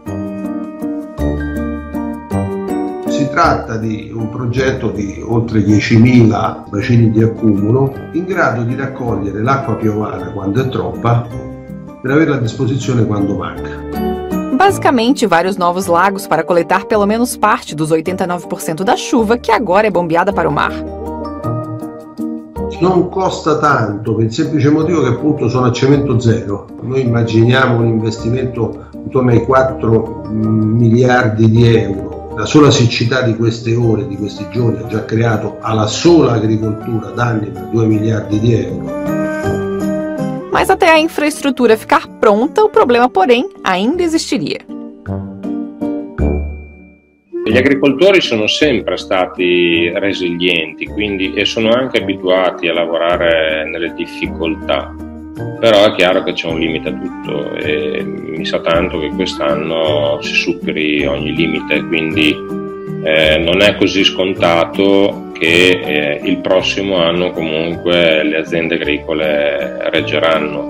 [3.08, 9.42] Si tratta di un progetto di oltre 10.000 bacini di accumulo in grado di raccogliere
[9.42, 11.26] l'acqua piovana quando è troppa
[12.00, 14.23] per averla a disposizione quando manca.
[14.64, 19.86] Basicamente, vários novos lagos para coletar pelo menos parte dos 89% da chuva que agora
[19.86, 20.72] é bombeada para o mar.
[22.80, 26.66] Non costa tanto per il semplice motivo che appunto sono a cemento zero.
[26.80, 32.32] Noi immaginiamo un investimento intorno ai 4 miliardi di euro.
[32.34, 37.10] La sola siccità di queste ore, di questi giorni, ha già creato alla sola agricoltura
[37.10, 39.23] danni per 2 miliardi di euro.
[40.54, 44.60] Mas até a infraestrutura ficar pronta, o problema, porém, ainda existiria.
[47.44, 54.94] Gli agricoltori sono sempre stati resilienti quindi, e sono anche abituati a lavorare nelle difficoltà,
[55.58, 60.20] però è chiaro che c'è un limite a tutto e mi sa tanto che quest'anno
[60.22, 62.32] si superi ogni limite, quindi
[63.04, 70.68] eh, non è così scontato che eh, il prossimo anno comunque le aziende agricole reggeranno.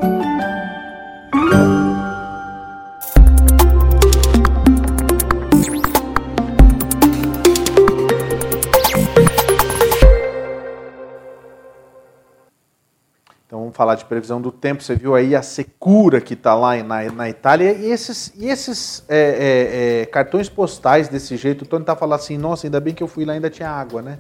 [13.75, 14.83] Vamos falar de previsão do tempo.
[14.83, 19.05] Você viu aí a secura que está lá na, na Itália e esses, e esses
[19.09, 21.63] é, é, é, cartões postais desse jeito.
[21.63, 24.01] O Tony tá falando assim: nossa, ainda bem que eu fui lá ainda tinha água,
[24.01, 24.19] né?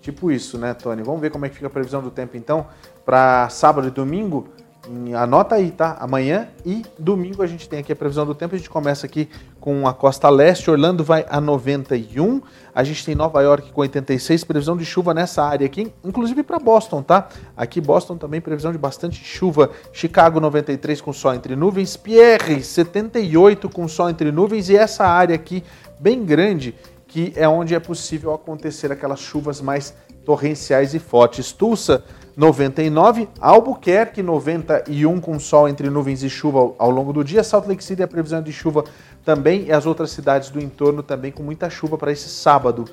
[0.00, 1.02] Tipo isso, né, Tony?
[1.02, 2.66] Vamos ver como é que fica a previsão do tempo então
[3.04, 4.48] para sábado e domingo.
[5.16, 5.96] Anota aí, tá?
[5.98, 8.54] Amanhã e domingo a gente tem aqui a previsão do tempo.
[8.54, 9.28] A gente começa aqui
[9.58, 10.70] com a costa leste.
[10.70, 12.42] Orlando vai a 91.
[12.74, 14.44] A gente tem Nova York com 86.
[14.44, 17.28] Previsão de chuva nessa área aqui, inclusive para Boston, tá?
[17.56, 19.70] Aqui Boston também previsão de bastante chuva.
[19.92, 21.96] Chicago 93 com sol entre nuvens.
[21.96, 24.68] Pierre 78 com sol entre nuvens.
[24.68, 25.64] E essa área aqui
[25.98, 26.74] bem grande
[27.06, 31.52] que é onde é possível acontecer aquelas chuvas mais torrenciais e fortes.
[31.52, 32.02] Tulsa
[32.36, 37.84] 99, Albuquerque 91 com sol entre nuvens e chuva ao longo do dia, Salt Lake
[37.84, 38.84] City a previsão de chuva
[39.24, 42.86] também e as outras cidades do entorno também com muita chuva para esse sábado.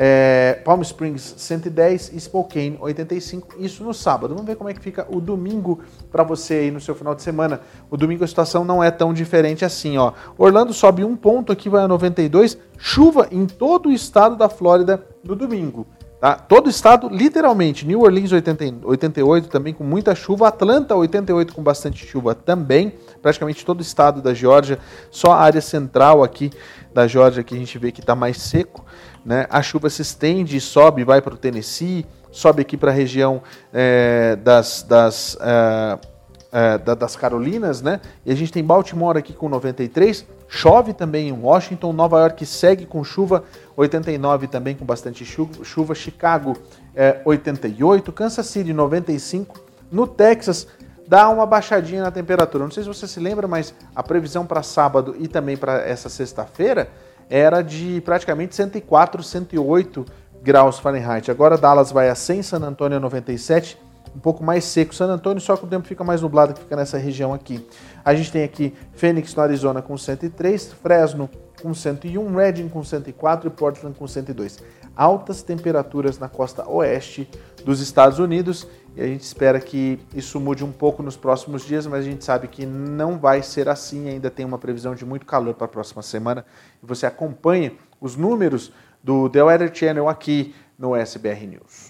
[0.00, 4.32] É, Palm Springs 110 e Spokane 85, isso no sábado.
[4.32, 5.80] Vamos ver como é que fica o domingo
[6.10, 7.60] para você aí no seu final de semana.
[7.90, 10.12] O domingo a situação não é tão diferente assim, ó.
[10.36, 15.04] Orlando sobe um ponto, aqui vai a 92, chuva em todo o estado da Flórida
[15.24, 15.84] no domingo.
[16.20, 16.34] Tá?
[16.34, 17.86] Todo o estado, literalmente.
[17.86, 20.48] New Orleans 80, 88 também com muita chuva.
[20.48, 22.92] Atlanta 88 com bastante chuva também.
[23.22, 24.78] Praticamente todo o estado da Geórgia.
[25.10, 26.50] Só a área central aqui
[26.92, 28.84] da Geórgia que a gente vê que está mais seco.
[29.24, 29.46] Né?
[29.48, 33.42] A chuva se estende, sobe, vai para o Tennessee, sobe aqui para a região
[33.72, 35.98] é, das, das, é,
[36.50, 38.00] é, das Carolinas, né?
[38.24, 42.86] E a gente tem Baltimore aqui com 93, chove também em Washington, Nova York segue
[42.86, 43.44] com chuva,
[43.76, 46.56] 89 também com bastante chuva, Chicago
[46.94, 49.60] é, 88, Kansas City 95,
[49.92, 50.66] no Texas
[51.06, 52.64] dá uma baixadinha na temperatura.
[52.64, 56.08] Não sei se você se lembra, mas a previsão para sábado e também para essa
[56.08, 56.88] sexta-feira
[57.30, 60.04] era de praticamente 104, 108
[60.42, 61.30] graus Fahrenheit.
[61.30, 63.78] Agora Dallas vai a 100, San Antonio a 97,
[64.18, 64.92] um pouco mais seco.
[64.92, 67.64] San Antonio só que o tempo fica mais nublado, que fica nessa região aqui.
[68.04, 71.30] A gente tem aqui Phoenix no Arizona com 103, Fresno
[71.62, 74.58] com 101, Redding com 104 e Portland com 102.
[74.96, 77.30] Altas temperaturas na costa oeste
[77.64, 78.66] dos Estados Unidos
[78.96, 82.24] e a gente espera que isso mude um pouco nos próximos dias, mas a gente
[82.24, 84.08] sabe que não vai ser assim.
[84.08, 86.44] Ainda tem uma previsão de muito calor para a próxima semana
[86.82, 91.87] e você acompanha os números do The Weather Channel aqui no SBR News.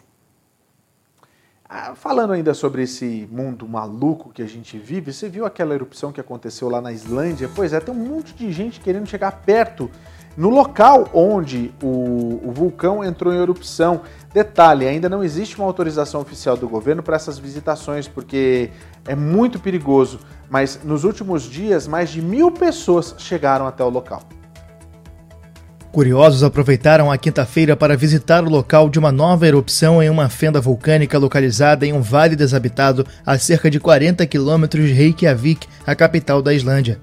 [1.70, 6.10] Ah, falando ainda sobre esse mundo maluco que a gente vive, você viu aquela erupção
[6.10, 7.50] que aconteceu lá na Islândia?
[7.54, 9.90] Pois é, tem um monte de gente querendo chegar perto
[10.34, 14.00] no local onde o, o, vulcão entrou em erupção.
[14.32, 18.70] Detalhe: ainda não existe uma autorização oficial do governo para essas visitações, porque
[19.06, 20.20] é muito perigoso.
[20.48, 24.22] Mas nos últimos dias, mais de mil pessoas chegaram até o local.
[25.98, 30.60] Curiosos aproveitaram a quinta-feira para visitar o local de uma nova erupção em uma fenda
[30.60, 36.40] vulcânica localizada em um vale desabitado a cerca de 40 quilômetros de Reykjavik, a capital
[36.40, 37.00] da Islândia.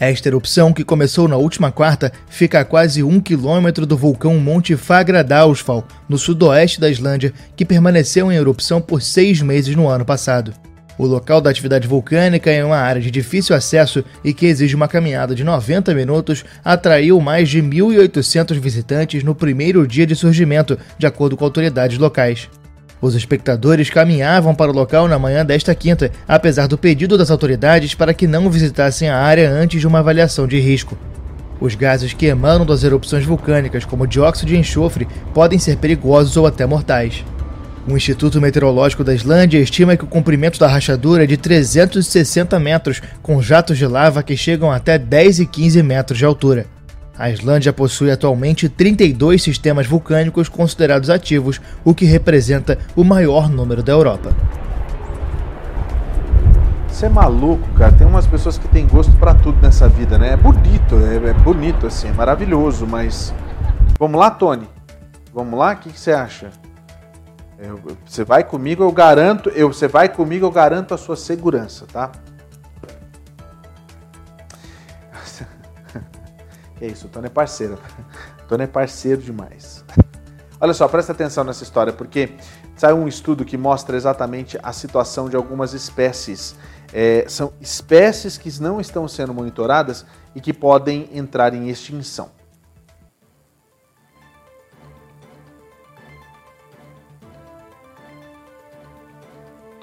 [0.00, 4.76] Esta erupção, que começou na última quarta, fica a quase um quilômetro do vulcão Monte
[4.76, 10.54] Fagradalsfjall, no sudoeste da Islândia, que permaneceu em erupção por seis meses no ano passado.
[10.98, 14.88] O local da atividade vulcânica é uma área de difícil acesso e que exige uma
[14.88, 21.06] caminhada de 90 minutos, atraiu mais de 1.800 visitantes no primeiro dia de surgimento, de
[21.06, 22.48] acordo com autoridades locais.
[23.00, 27.94] Os espectadores caminhavam para o local na manhã desta quinta, apesar do pedido das autoridades
[27.94, 30.96] para que não visitassem a área antes de uma avaliação de risco.
[31.60, 36.46] Os gases que emanam das erupções vulcânicas, como dióxido de enxofre, podem ser perigosos ou
[36.46, 37.24] até mortais.
[37.86, 43.02] O Instituto Meteorológico da Islândia estima que o comprimento da rachadura é de 360 metros,
[43.20, 46.66] com jatos de lava que chegam até 10 e 15 metros de altura.
[47.18, 53.82] A Islândia possui atualmente 32 sistemas vulcânicos considerados ativos, o que representa o maior número
[53.82, 54.32] da Europa.
[56.86, 57.90] Você é maluco, cara.
[57.90, 60.34] Tem umas pessoas que têm gosto para tudo nessa vida, né?
[60.34, 63.34] É bonito, é, é, bonito assim, é maravilhoso, mas.
[63.98, 64.68] Vamos lá, Tony?
[65.34, 65.72] Vamos lá?
[65.72, 66.50] O que, que você acha?
[67.62, 69.48] Eu, você vai comigo, eu garanto.
[69.50, 72.10] Eu, você vai comigo, eu garanto a sua segurança, tá?
[76.76, 77.78] que isso, o Tony é parceiro.
[78.42, 79.84] O Tony é parceiro demais.
[80.60, 82.34] Olha só, presta atenção nessa história, porque
[82.74, 86.56] saiu um estudo que mostra exatamente a situação de algumas espécies.
[86.92, 90.04] É, são espécies que não estão sendo monitoradas
[90.34, 92.41] e que podem entrar em extinção.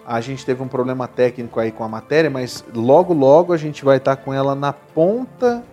[0.10, 3.86] A gente teve um problema técnico aí com a matéria, mas logo logo a gente
[3.86, 5.64] vai estar com ela na ponta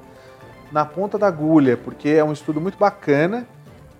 [0.70, 3.46] na ponta da agulha, porque é um estudo muito bacana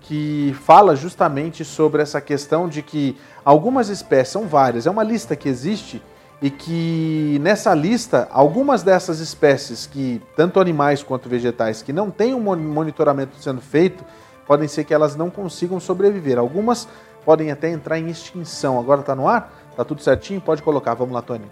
[0.01, 5.35] que fala justamente sobre essa questão de que algumas espécies são várias, é uma lista
[5.35, 6.03] que existe
[6.39, 12.35] e que nessa lista algumas dessas espécies que tanto animais quanto vegetais que não têm
[12.35, 14.05] um monitoramento sendo feito,
[14.45, 16.37] podem ser que elas não consigam sobreviver.
[16.37, 16.87] Algumas
[17.25, 18.79] podem até entrar em extinção.
[18.79, 19.51] Agora está no ar?
[19.77, 20.41] Tá tudo certinho?
[20.41, 20.95] Pode colocar.
[20.95, 21.45] Vamos lá, Tony.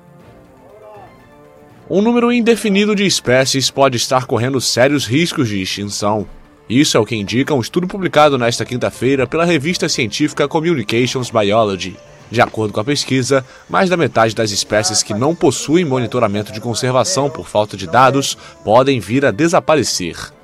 [1.87, 6.27] Um número indefinido de espécies pode estar correndo sérios riscos de extinção.
[6.67, 11.95] Isso é o que indica um estudo publicado nesta quinta-feira pela revista científica Communications Biology.
[12.31, 16.59] De acordo com a pesquisa, mais da metade das espécies que não possuem monitoramento de
[16.59, 20.34] conservação por falta de dados podem vir a desaparecer.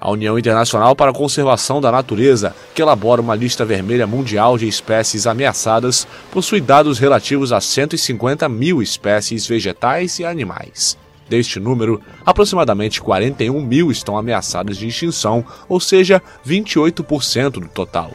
[0.00, 4.66] A União Internacional para a Conservação da Natureza, que elabora uma lista vermelha mundial de
[4.66, 10.96] espécies ameaçadas, possui dados relativos a 150 mil espécies vegetais e animais.
[11.28, 18.12] Deste número, aproximadamente 41 mil estão ameaçadas de extinção, ou seja, 28% do total.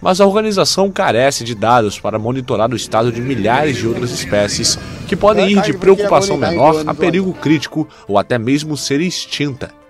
[0.00, 4.78] Mas a organização carece de dados para monitorar o estado de milhares de outras espécies
[5.08, 9.85] que podem ir de preocupação menor a perigo crítico ou até mesmo ser extinta.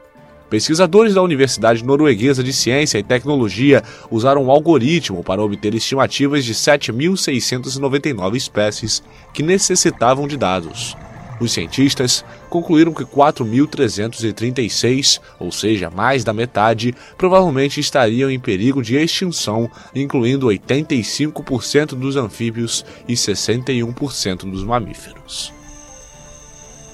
[0.48, 6.54] Pesquisadores da Universidade Norueguesa de Ciência e Tecnologia usaram um algoritmo para obter estimativas de
[6.54, 9.02] 7.699 espécies
[9.34, 10.96] que necessitavam de dados.
[11.40, 18.96] Os cientistas concluíram que 4.336, ou seja, mais da metade, provavelmente estariam em perigo de
[18.96, 25.52] extinção, incluindo 85% dos anfíbios e 61% dos mamíferos.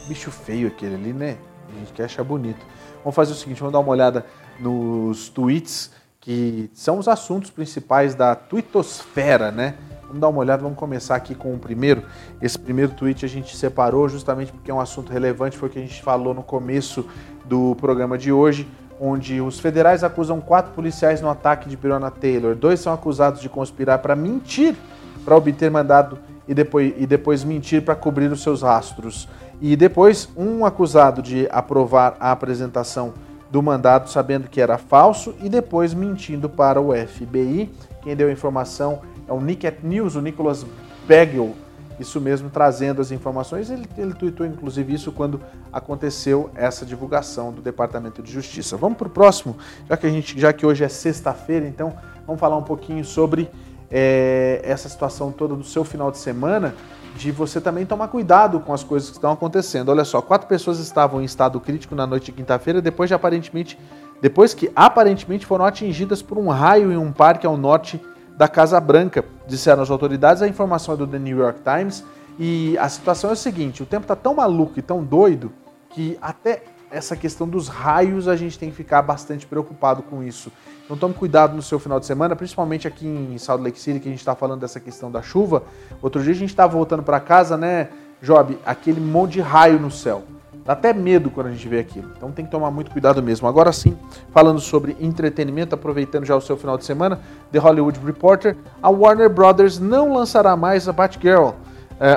[0.09, 1.37] Bicho feio aquele ali, né?
[1.75, 2.65] A gente quer achar bonito.
[3.03, 4.25] Vamos fazer o seguinte, vamos dar uma olhada
[4.61, 9.75] nos tweets que são os assuntos principais da twittosfera, né?
[10.03, 12.05] Vamos dar uma olhada, vamos começar aqui com o primeiro.
[12.41, 15.79] Esse primeiro tweet a gente separou justamente porque é um assunto relevante, foi o que
[15.79, 17.07] a gente falou no começo
[17.45, 18.69] do programa de hoje,
[19.01, 22.55] onde os federais acusam quatro policiais no ataque de Breonna Taylor.
[22.55, 24.77] Dois são acusados de conspirar para mentir
[25.25, 29.29] para obter mandado e depois, e depois mentir para cobrir os seus rastros.
[29.65, 33.15] E depois, um acusado de aprovar a apresentação
[33.49, 37.71] do mandado sabendo que era falso e depois mentindo para o FBI.
[38.03, 40.67] Quem deu a informação é o Nicket News, o Nicholas
[41.07, 41.55] Bagel,
[42.01, 43.71] isso mesmo, trazendo as informações.
[43.71, 45.41] Ele, ele tweetou inclusive isso quando
[45.73, 48.77] aconteceu essa divulgação do Departamento de Justiça.
[48.77, 49.57] Vamos para o próximo,
[49.89, 51.95] já que, a gente, já que hoje é sexta-feira, então
[52.27, 53.49] vamos falar um pouquinho sobre
[53.89, 56.75] é, essa situação toda do seu final de semana
[57.17, 59.91] de você também tomar cuidado com as coisas que estão acontecendo.
[59.91, 63.79] Olha só, quatro pessoas estavam em estado crítico na noite de quinta-feira, depois de aparentemente,
[64.21, 68.01] depois que aparentemente foram atingidas por um raio em um parque ao norte
[68.37, 70.43] da Casa Branca, disseram as autoridades.
[70.43, 72.05] A informação é do The New York Times
[72.39, 75.53] e a situação é a seguinte: o tempo está tão maluco e tão doido
[75.91, 80.53] que até essa questão dos raios a gente tem que ficar bastante preocupado com isso.
[80.85, 84.09] Então tome cuidado no seu final de semana, principalmente aqui em Salt Lake City, que
[84.09, 85.63] a gente está falando dessa questão da chuva.
[86.03, 87.89] Outro dia a gente estava voltando para casa, né,
[88.21, 88.59] Job?
[88.65, 90.23] Aquele monte de raio no céu.
[90.65, 92.13] Dá até medo quando a gente vê aquilo.
[92.17, 93.49] Então tem que tomar muito cuidado mesmo.
[93.49, 93.97] Agora sim,
[94.33, 97.19] falando sobre entretenimento, aproveitando já o seu final de semana,
[97.51, 101.49] The Hollywood Reporter, a Warner Brothers não lançará mais a Batgirl.
[101.49, 101.55] Uh,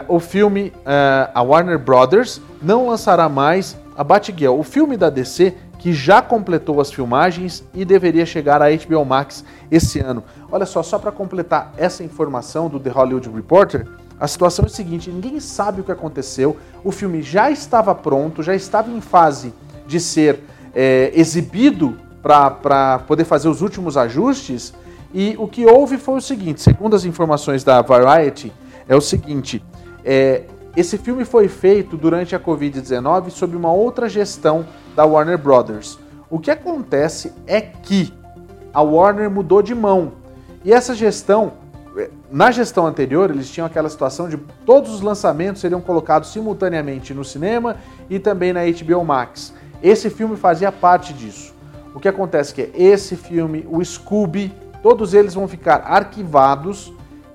[0.07, 4.59] o filme, uh, a Warner Brothers não lançará mais a Batgirl.
[4.59, 5.55] O filme da DC
[5.85, 10.23] que já completou as filmagens e deveria chegar à HBO Max esse ano.
[10.51, 13.85] Olha só, só para completar essa informação do The Hollywood Reporter,
[14.19, 16.57] a situação é a seguinte: ninguém sabe o que aconteceu.
[16.83, 19.53] O filme já estava pronto, já estava em fase
[19.85, 20.39] de ser
[20.73, 24.73] é, exibido para poder fazer os últimos ajustes
[25.13, 28.51] E o que houve foi o seguinte: segundo as informações da Variety,
[28.89, 29.63] é o seguinte:
[30.03, 34.65] é, esse filme foi feito durante a Covid-19 sob uma outra gestão
[34.95, 35.99] da Warner Brothers.
[36.29, 38.13] O que acontece é que
[38.73, 40.13] a Warner mudou de mão.
[40.63, 41.53] E essa gestão,
[42.31, 47.23] na gestão anterior, eles tinham aquela situação de todos os lançamentos seriam colocados simultaneamente no
[47.23, 47.77] cinema
[48.09, 49.53] e também na HBO Max.
[49.81, 51.53] Esse filme fazia parte disso.
[51.93, 56.91] O que acontece é que esse filme, o Scooby, todos eles vão ficar arquivados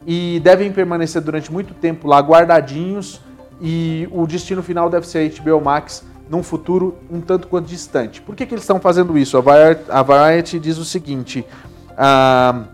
[0.06, 3.20] e devem permanecer durante muito tempo lá guardadinhos
[3.60, 8.22] e o destino final deve ser a HBO Max num futuro um tanto quanto distante.
[8.22, 9.36] Por que, que eles estão fazendo isso?
[9.36, 11.44] A Variety, a Variety diz o seguinte:
[11.98, 12.66] ah,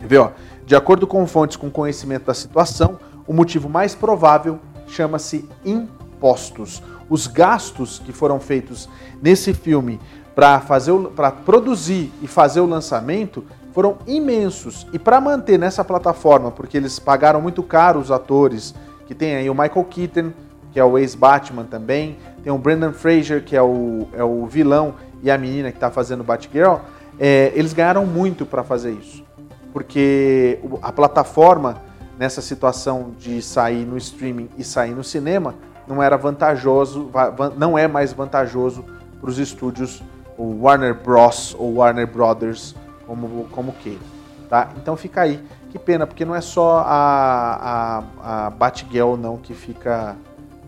[0.00, 0.30] vê, ó,
[0.66, 4.58] de acordo com fontes com conhecimento da situação, o motivo mais provável
[4.88, 6.82] chama-se impostos.
[7.08, 8.88] Os gastos que foram feitos
[9.22, 10.00] nesse filme
[10.34, 14.88] para fazer para produzir e fazer o lançamento foram imensos.
[14.92, 18.74] E para manter nessa plataforma, porque eles pagaram muito caro os atores,
[19.06, 20.32] que tem aí o Michael Keaton,
[20.76, 24.92] que é o ex-Batman também, tem o Brendan Fraser, que é o, é o vilão,
[25.22, 26.80] e a menina que está fazendo Batgirl,
[27.18, 29.24] é, eles ganharam muito para fazer isso.
[29.72, 31.80] Porque a plataforma,
[32.18, 35.54] nessa situação de sair no streaming e sair no cinema,
[35.88, 37.10] não era vantajoso,
[37.56, 38.84] não é mais vantajoso
[39.18, 40.02] para os estúdios,
[40.36, 41.56] o Warner Bros.
[41.58, 42.74] ou Warner Brothers,
[43.06, 44.04] como, como queira.
[44.50, 44.68] Tá?
[44.76, 45.42] Então fica aí.
[45.70, 50.16] Que pena, porque não é só a, a, a Batgirl não que fica.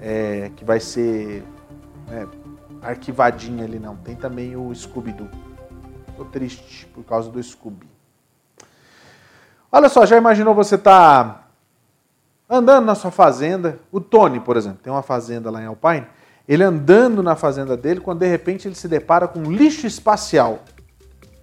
[0.01, 1.45] É, que vai ser
[2.09, 2.27] né,
[2.83, 3.97] arquivadinha ali, não.
[3.97, 5.29] Tem também o Scooby-Doo.
[6.17, 7.89] Tô triste por causa do Scooby.
[9.71, 11.49] Olha só, já imaginou você tá
[12.49, 13.79] andando na sua fazenda?
[13.93, 16.07] O Tony, por exemplo, tem uma fazenda lá em Alpine.
[16.49, 20.65] Ele andando na fazenda dele, quando de repente ele se depara com um lixo espacial.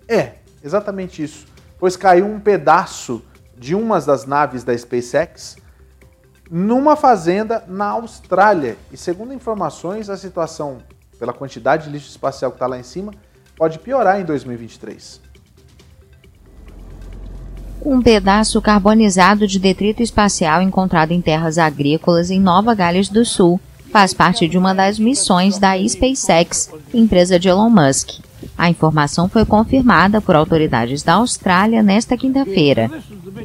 [0.08, 0.34] É,
[0.64, 1.46] exatamente isso.
[1.78, 3.24] Pois caiu um pedaço
[3.56, 5.58] de uma das naves da SpaceX
[6.50, 8.78] numa fazenda na Austrália.
[8.92, 10.78] E segundo informações, a situação,
[11.18, 13.14] pela quantidade de lixo espacial que está lá em cima,
[13.56, 15.22] pode piorar em 2023.
[17.82, 23.60] Um pedaço carbonizado de detrito espacial encontrado em terras agrícolas em Nova Gales do Sul
[23.92, 28.25] faz parte de uma das missões da SpaceX, empresa de Elon Musk.
[28.58, 32.90] A informação foi confirmada por autoridades da Austrália nesta quinta-feira.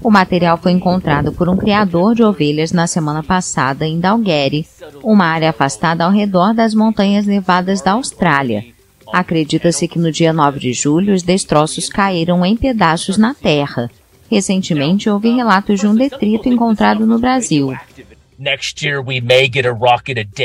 [0.03, 4.66] O material foi encontrado por um criador de ovelhas na semana passada em Dalgary,
[5.03, 8.64] uma área afastada ao redor das montanhas nevadas da Austrália.
[9.12, 13.90] Acredita-se que no dia 9 de julho os destroços caíram em pedaços na terra.
[14.30, 17.74] Recentemente houve relatos de um detrito encontrado no Brasil.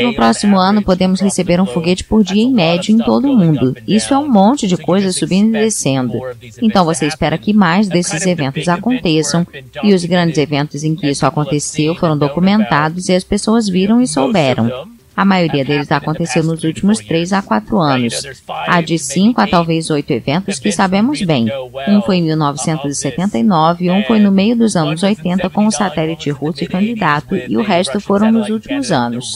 [0.08, 3.74] No próximo ano, podemos receber um foguete por dia em média em todo o mundo.
[3.88, 6.20] Isso é um monte de coisas subindo e descendo.
[6.62, 9.48] Então você espera que mais desses eventos aconteçam,
[9.82, 14.08] e os grandes eventos em que isso aconteceu foram documentados e as pessoas viram e
[14.08, 14.95] souberam.
[15.16, 18.22] A maioria deles aconteceu nos últimos 3 a 4 anos.
[18.50, 21.48] Há de 5 a talvez 8 eventos que sabemos bem.
[21.88, 26.66] Um foi em 1979, um foi no meio dos anos 80 com o satélite russo
[26.68, 29.36] candidato e o resto foram nos últimos anos.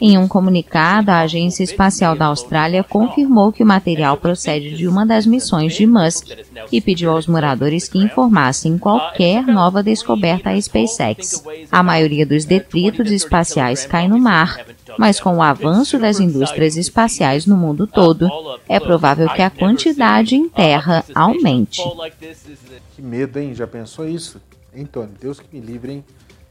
[0.00, 5.04] Em um comunicado, a Agência Espacial da Austrália confirmou que o material procede de uma
[5.04, 6.28] das missões de Musk
[6.70, 11.42] e pediu aos moradores que informassem qualquer nova descoberta à SpaceX.
[11.70, 14.64] A maioria dos detritos espaciais espaciais caem no mar,
[14.98, 18.28] mas com o avanço das indústrias espaciais no mundo todo,
[18.68, 21.82] é provável que a quantidade em terra aumente.
[22.94, 23.54] Que medo, hein?
[23.54, 24.40] Já pensou isso?
[24.92, 25.12] Tony?
[25.20, 26.04] Deus que me livre, hein?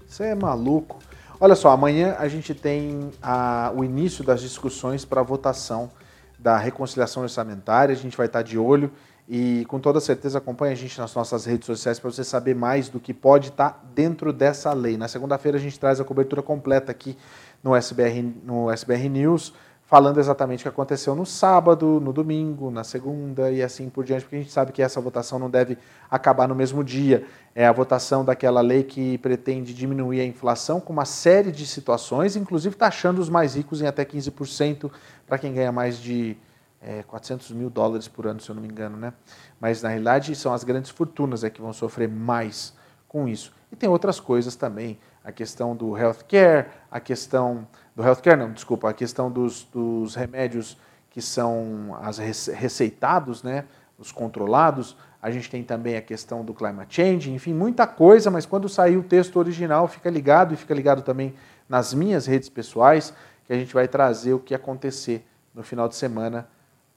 [0.07, 0.99] Você é maluco.
[1.39, 5.89] Olha só, amanhã a gente tem a, o início das discussões para a votação
[6.37, 7.93] da reconciliação orçamentária.
[7.93, 8.91] A gente vai estar de olho
[9.29, 12.89] e com toda certeza acompanhe a gente nas nossas redes sociais para você saber mais
[12.89, 14.97] do que pode estar tá dentro dessa lei.
[14.97, 17.15] Na segunda-feira a gente traz a cobertura completa aqui
[17.63, 19.53] no SBR, no SBR News,
[19.85, 24.23] falando exatamente o que aconteceu no sábado, no domingo, na segunda e assim por diante,
[24.23, 25.77] porque a gente sabe que essa votação não deve
[26.09, 27.23] acabar no mesmo dia.
[27.53, 32.35] É a votação daquela lei que pretende diminuir a inflação com uma série de situações,
[32.35, 34.89] inclusive taxando os mais ricos em até 15%
[35.27, 36.35] para quem ganha mais de
[36.81, 39.13] é, 400 mil dólares por ano, se eu não me engano, né?
[39.59, 42.73] Mas na realidade são as grandes fortunas é que vão sofrer mais
[43.07, 43.53] com isso.
[43.71, 48.89] E tem outras coisas também, a questão do healthcare, a questão do healthcare, não, desculpa,
[48.89, 50.77] a questão dos, dos remédios
[51.09, 53.65] que são as receitados, né?
[53.97, 54.95] Os controlados.
[55.21, 58.95] A gente tem também a questão do climate change, enfim, muita coisa, mas quando sair
[58.95, 61.33] o texto original, fica ligado e fica ligado também
[61.67, 63.13] nas minhas redes pessoais,
[63.45, 66.47] que a gente vai trazer o que acontecer no final de semana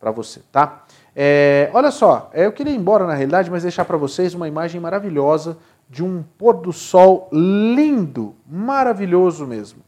[0.02, 0.82] para você, tá?
[1.14, 4.48] É, olha só, é, eu queria ir embora na realidade, mas deixar para vocês uma
[4.48, 5.56] imagem maravilhosa
[5.88, 9.78] de um pôr do sol lindo, maravilhoso mesmo.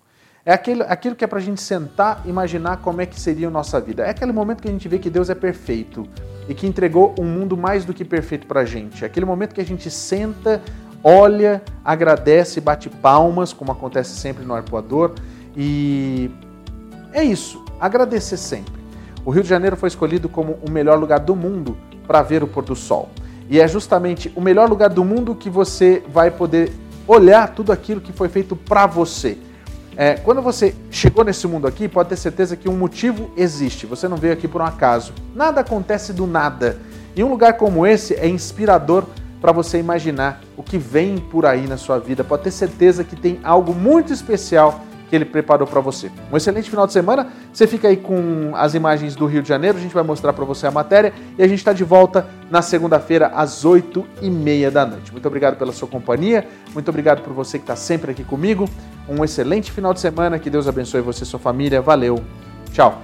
[0.47, 3.49] É aquele, aquilo que é para a gente sentar e imaginar como é que seria
[3.49, 4.05] a nossa vida.
[4.05, 6.07] É aquele momento que a gente vê que Deus é perfeito
[6.49, 9.03] e que entregou um mundo mais do que perfeito para a gente.
[9.03, 10.63] É aquele momento que a gente senta,
[11.03, 15.13] olha, agradece, bate palmas, como acontece sempre no arpoador.
[15.57, 16.31] E
[17.13, 18.84] é isso, agradecer sempre.
[19.25, 22.47] O Rio de Janeiro foi escolhido como o melhor lugar do mundo para ver o
[22.47, 23.09] pôr do sol.
[23.49, 26.73] E é justamente o melhor lugar do mundo que você vai poder
[27.07, 29.39] olhar tudo aquilo que foi feito para você.
[29.97, 33.87] É, quando você chegou nesse mundo aqui, pode ter certeza que um motivo existe.
[33.87, 35.13] Você não veio aqui por um acaso.
[35.35, 36.79] Nada acontece do nada.
[37.15, 39.05] E um lugar como esse é inspirador
[39.41, 42.25] para você imaginar o que vem por aí na sua vida.
[42.25, 46.11] Pode ter certeza que tem algo muito especial que ele preparou para você.
[46.33, 47.29] Um excelente final de semana.
[47.53, 49.79] Você fica aí com as imagens do Rio de Janeiro.
[49.79, 52.63] A gente vai mostrar para você a matéria e a gente está de volta na
[52.63, 55.13] segunda-feira às oito e meia da noite.
[55.13, 56.47] Muito obrigado pela sua companhia.
[56.73, 58.69] Muito obrigado por você que está sempre aqui comigo.
[59.09, 60.39] Um excelente final de semana.
[60.39, 61.81] Que Deus abençoe você e sua família.
[61.81, 62.23] Valeu.
[62.73, 63.03] Tchau.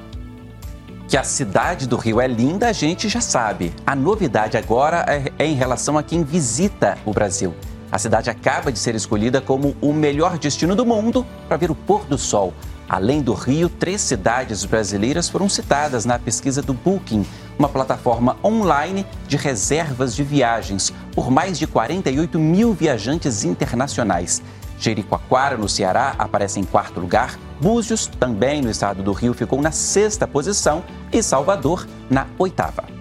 [1.08, 3.72] Que a cidade do Rio é linda, a gente já sabe.
[3.84, 5.04] A novidade agora
[5.38, 7.52] é em relação a quem visita o Brasil.
[7.92, 11.74] A cidade acaba de ser escolhida como o melhor destino do mundo para ver o
[11.74, 12.54] pôr do sol.
[12.88, 17.24] Além do Rio, três cidades brasileiras foram citadas na pesquisa do Booking,
[17.58, 24.42] uma plataforma online de reservas de viagens por mais de 48 mil viajantes internacionais.
[24.78, 29.70] Jericoacoara, no Ceará, aparece em quarto lugar, Búzios, também no estado do Rio, ficou na
[29.70, 30.82] sexta posição
[31.12, 32.99] e Salvador na oitava.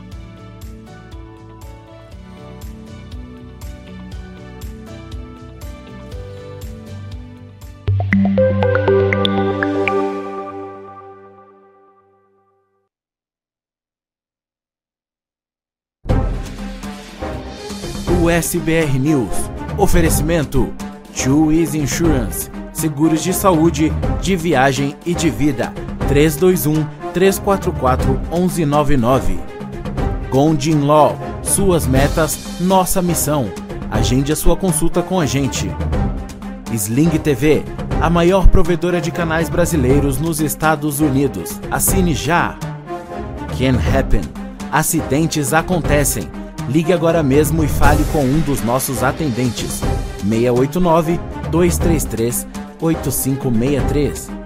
[18.39, 19.51] USBR News.
[19.77, 20.73] Oferecimento
[21.51, 22.49] Easy Insurance.
[22.71, 25.73] Seguros de saúde, de viagem e de vida.
[26.07, 29.37] 321 344 1199.
[30.31, 31.17] Gondin Law.
[31.43, 33.51] Suas metas, nossa missão.
[33.91, 35.69] Agende a sua consulta com a gente.
[36.71, 37.65] Sling TV,
[37.99, 41.59] a maior provedora de canais brasileiros nos Estados Unidos.
[41.69, 42.57] Assine já.
[43.57, 44.21] Can Happen.
[44.71, 46.38] Acidentes acontecem.
[46.69, 49.81] Ligue agora mesmo e fale com um dos nossos atendentes.
[50.21, 52.47] 689 233
[52.79, 54.38] 8563